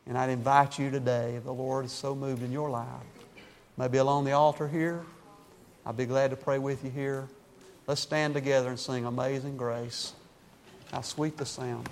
And 0.06 0.16
I'd 0.16 0.30
invite 0.30 0.78
you 0.78 0.90
today, 0.90 1.36
if 1.36 1.44
the 1.44 1.52
Lord 1.52 1.84
is 1.84 1.92
so 1.92 2.14
moved 2.14 2.42
in 2.42 2.50
your 2.50 2.70
life, 2.70 2.86
maybe 3.76 3.98
along 3.98 4.24
the 4.24 4.32
altar 4.32 4.68
here, 4.68 5.04
I'd 5.84 5.98
be 5.98 6.06
glad 6.06 6.30
to 6.30 6.36
pray 6.36 6.58
with 6.58 6.84
you 6.84 6.90
here. 6.90 7.28
Let's 7.86 8.00
stand 8.00 8.32
together 8.32 8.70
and 8.70 8.80
sing 8.80 9.04
Amazing 9.04 9.58
Grace. 9.58 10.14
How 10.90 11.02
sweet 11.02 11.36
the 11.36 11.44
sound. 11.44 11.90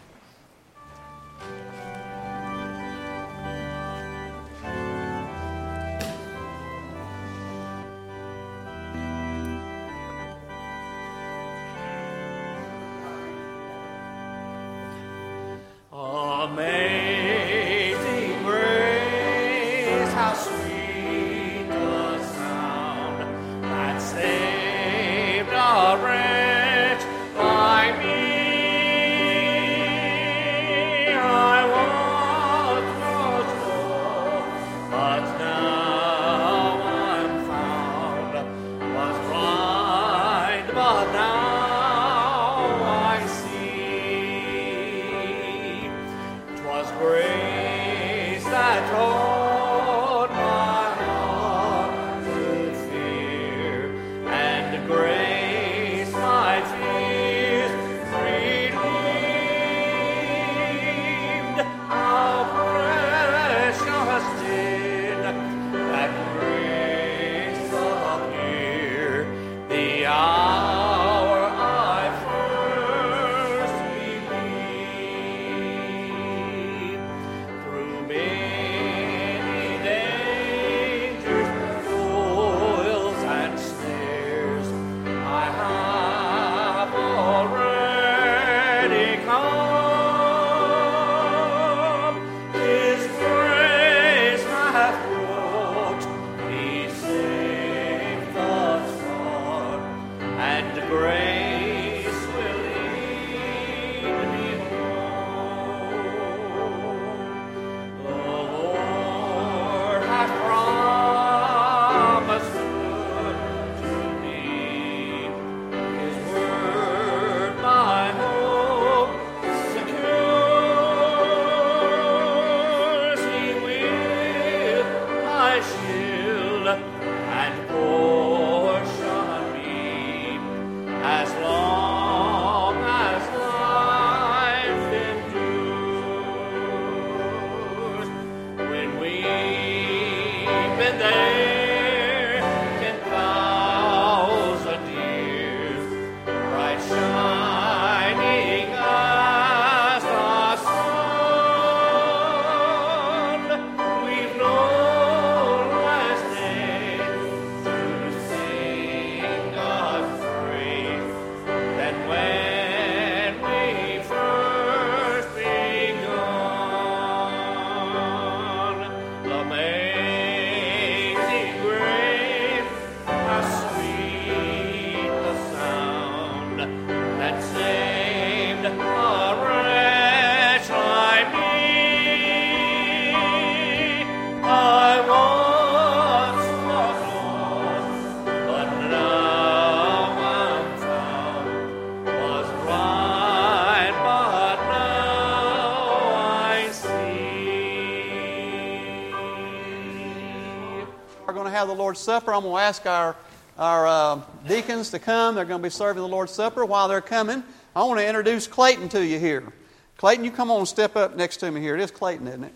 Lord's 201.97 202.05
Supper. 202.05 202.35
I'm 202.35 202.43
going 202.43 202.55
to 202.55 202.61
ask 202.61 202.85
our, 202.85 203.17
our 203.57 203.87
uh, 203.87 204.21
deacons 204.47 204.91
to 204.91 204.99
come. 204.99 205.35
They're 205.35 205.47
going 205.47 205.63
to 205.63 205.67
be 205.67 205.71
serving 205.71 206.03
the 206.03 206.09
Lord's 206.09 206.33
Supper. 206.33 206.63
While 206.63 206.89
they're 206.89 207.01
coming, 207.01 207.43
I 207.75 207.85
want 207.85 207.99
to 208.01 208.07
introduce 208.07 208.47
Clayton 208.47 208.91
to 208.91 209.03
you 209.03 209.19
here. 209.19 209.51
Clayton, 209.97 210.23
you 210.23 210.31
come 210.31 210.51
on 210.51 210.59
and 210.59 210.69
step 210.69 210.95
up 210.95 211.17
next 211.17 211.39
to 211.39 211.51
me 211.51 211.63
here. 211.63 211.75
It 211.75 211.81
is 211.81 211.91
Clayton, 211.91 212.29
isn't 212.29 212.45
it? 212.45 212.53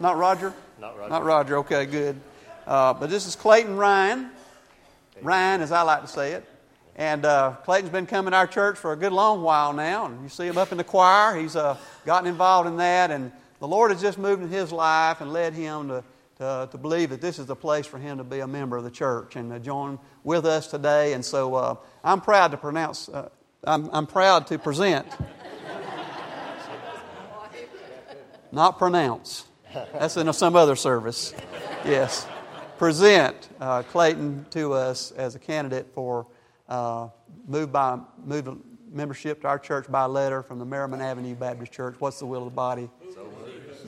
Not 0.00 0.16
Roger? 0.16 0.52
Not 0.80 0.98
Roger. 0.98 1.10
Not 1.10 1.24
Roger. 1.24 1.58
Okay, 1.58 1.86
good. 1.86 2.20
Uh, 2.66 2.92
but 2.94 3.08
this 3.08 3.28
is 3.28 3.36
Clayton 3.36 3.76
Ryan. 3.76 4.30
Ryan, 5.22 5.60
as 5.60 5.70
I 5.70 5.82
like 5.82 6.00
to 6.00 6.08
say 6.08 6.32
it. 6.32 6.44
And 6.96 7.24
uh, 7.24 7.52
Clayton's 7.62 7.92
been 7.92 8.06
coming 8.06 8.32
to 8.32 8.36
our 8.36 8.48
church 8.48 8.78
for 8.78 8.92
a 8.92 8.96
good 8.96 9.12
long 9.12 9.42
while 9.42 9.72
now. 9.74 10.06
And 10.06 10.24
you 10.24 10.28
see 10.28 10.46
him 10.48 10.58
up 10.58 10.72
in 10.72 10.78
the 10.78 10.84
choir. 10.84 11.38
He's 11.40 11.54
uh, 11.54 11.76
gotten 12.04 12.28
involved 12.28 12.66
in 12.66 12.78
that. 12.78 13.12
And 13.12 13.30
the 13.60 13.68
Lord 13.68 13.92
has 13.92 14.00
just 14.00 14.18
moved 14.18 14.42
in 14.42 14.48
his 14.48 14.72
life 14.72 15.20
and 15.20 15.32
led 15.32 15.52
him 15.52 15.86
to, 15.86 16.02
to, 16.36 16.68
to 16.70 16.78
believe 16.78 17.10
that 17.10 17.20
this 17.20 17.38
is 17.38 17.46
the 17.46 17.56
place 17.56 17.86
for 17.86 17.98
him 17.98 18.18
to 18.18 18.24
be 18.24 18.40
a 18.40 18.46
member 18.46 18.76
of 18.76 18.84
the 18.84 18.90
church 18.90 19.36
and 19.36 19.50
to 19.50 19.58
join 19.58 19.98
with 20.22 20.44
us 20.44 20.66
today. 20.66 21.14
And 21.14 21.24
so 21.24 21.54
uh, 21.54 21.74
I'm 22.04 22.20
proud 22.20 22.50
to 22.50 22.56
pronounce, 22.56 23.08
uh, 23.08 23.28
I'm, 23.64 23.88
I'm 23.92 24.06
proud 24.06 24.46
to 24.48 24.58
present, 24.58 25.06
not 28.52 28.78
pronounce. 28.78 29.44
That's 29.92 30.16
in 30.16 30.32
some 30.32 30.56
other 30.56 30.76
service. 30.76 31.34
Yes. 31.84 32.26
Present 32.78 33.48
uh, 33.60 33.82
Clayton 33.82 34.46
to 34.50 34.74
us 34.74 35.10
as 35.12 35.34
a 35.34 35.38
candidate 35.38 35.88
for 35.94 36.26
uh, 36.68 37.08
move 37.46 37.72
by 37.72 37.98
move 38.24 38.58
membership 38.92 39.42
to 39.42 39.48
our 39.48 39.58
church 39.58 39.90
by 39.90 40.04
letter 40.04 40.42
from 40.42 40.58
the 40.58 40.66
Merrimon 40.66 41.00
Avenue 41.00 41.34
Baptist 41.34 41.72
Church. 41.72 41.96
What's 41.98 42.18
the 42.18 42.26
will 42.26 42.42
of 42.46 42.52
the 42.52 42.56
body? 42.56 42.90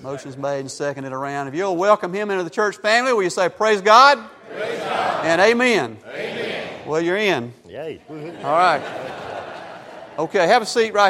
Motion's 0.02 0.36
made 0.36 0.60
and 0.60 0.70
seconded 0.70 1.12
around. 1.12 1.48
If 1.48 1.54
you'll 1.54 1.76
welcome 1.76 2.12
him 2.12 2.30
into 2.30 2.44
the 2.44 2.50
church 2.50 2.76
family, 2.76 3.12
will 3.12 3.22
you 3.22 3.30
say 3.30 3.48
praise 3.48 3.80
God? 3.80 4.18
Praise 4.48 4.78
God. 4.80 5.26
And 5.26 5.40
amen. 5.40 5.98
Amen. 6.06 6.68
Well, 6.86 7.00
you're 7.00 7.16
in. 7.16 7.52
Yay. 7.68 8.00
All 8.08 8.52
right. 8.52 8.82
Okay, 10.18 10.46
have 10.46 10.62
a 10.62 10.66
seat 10.66 10.92
right 10.94 11.02
here. 11.02 11.06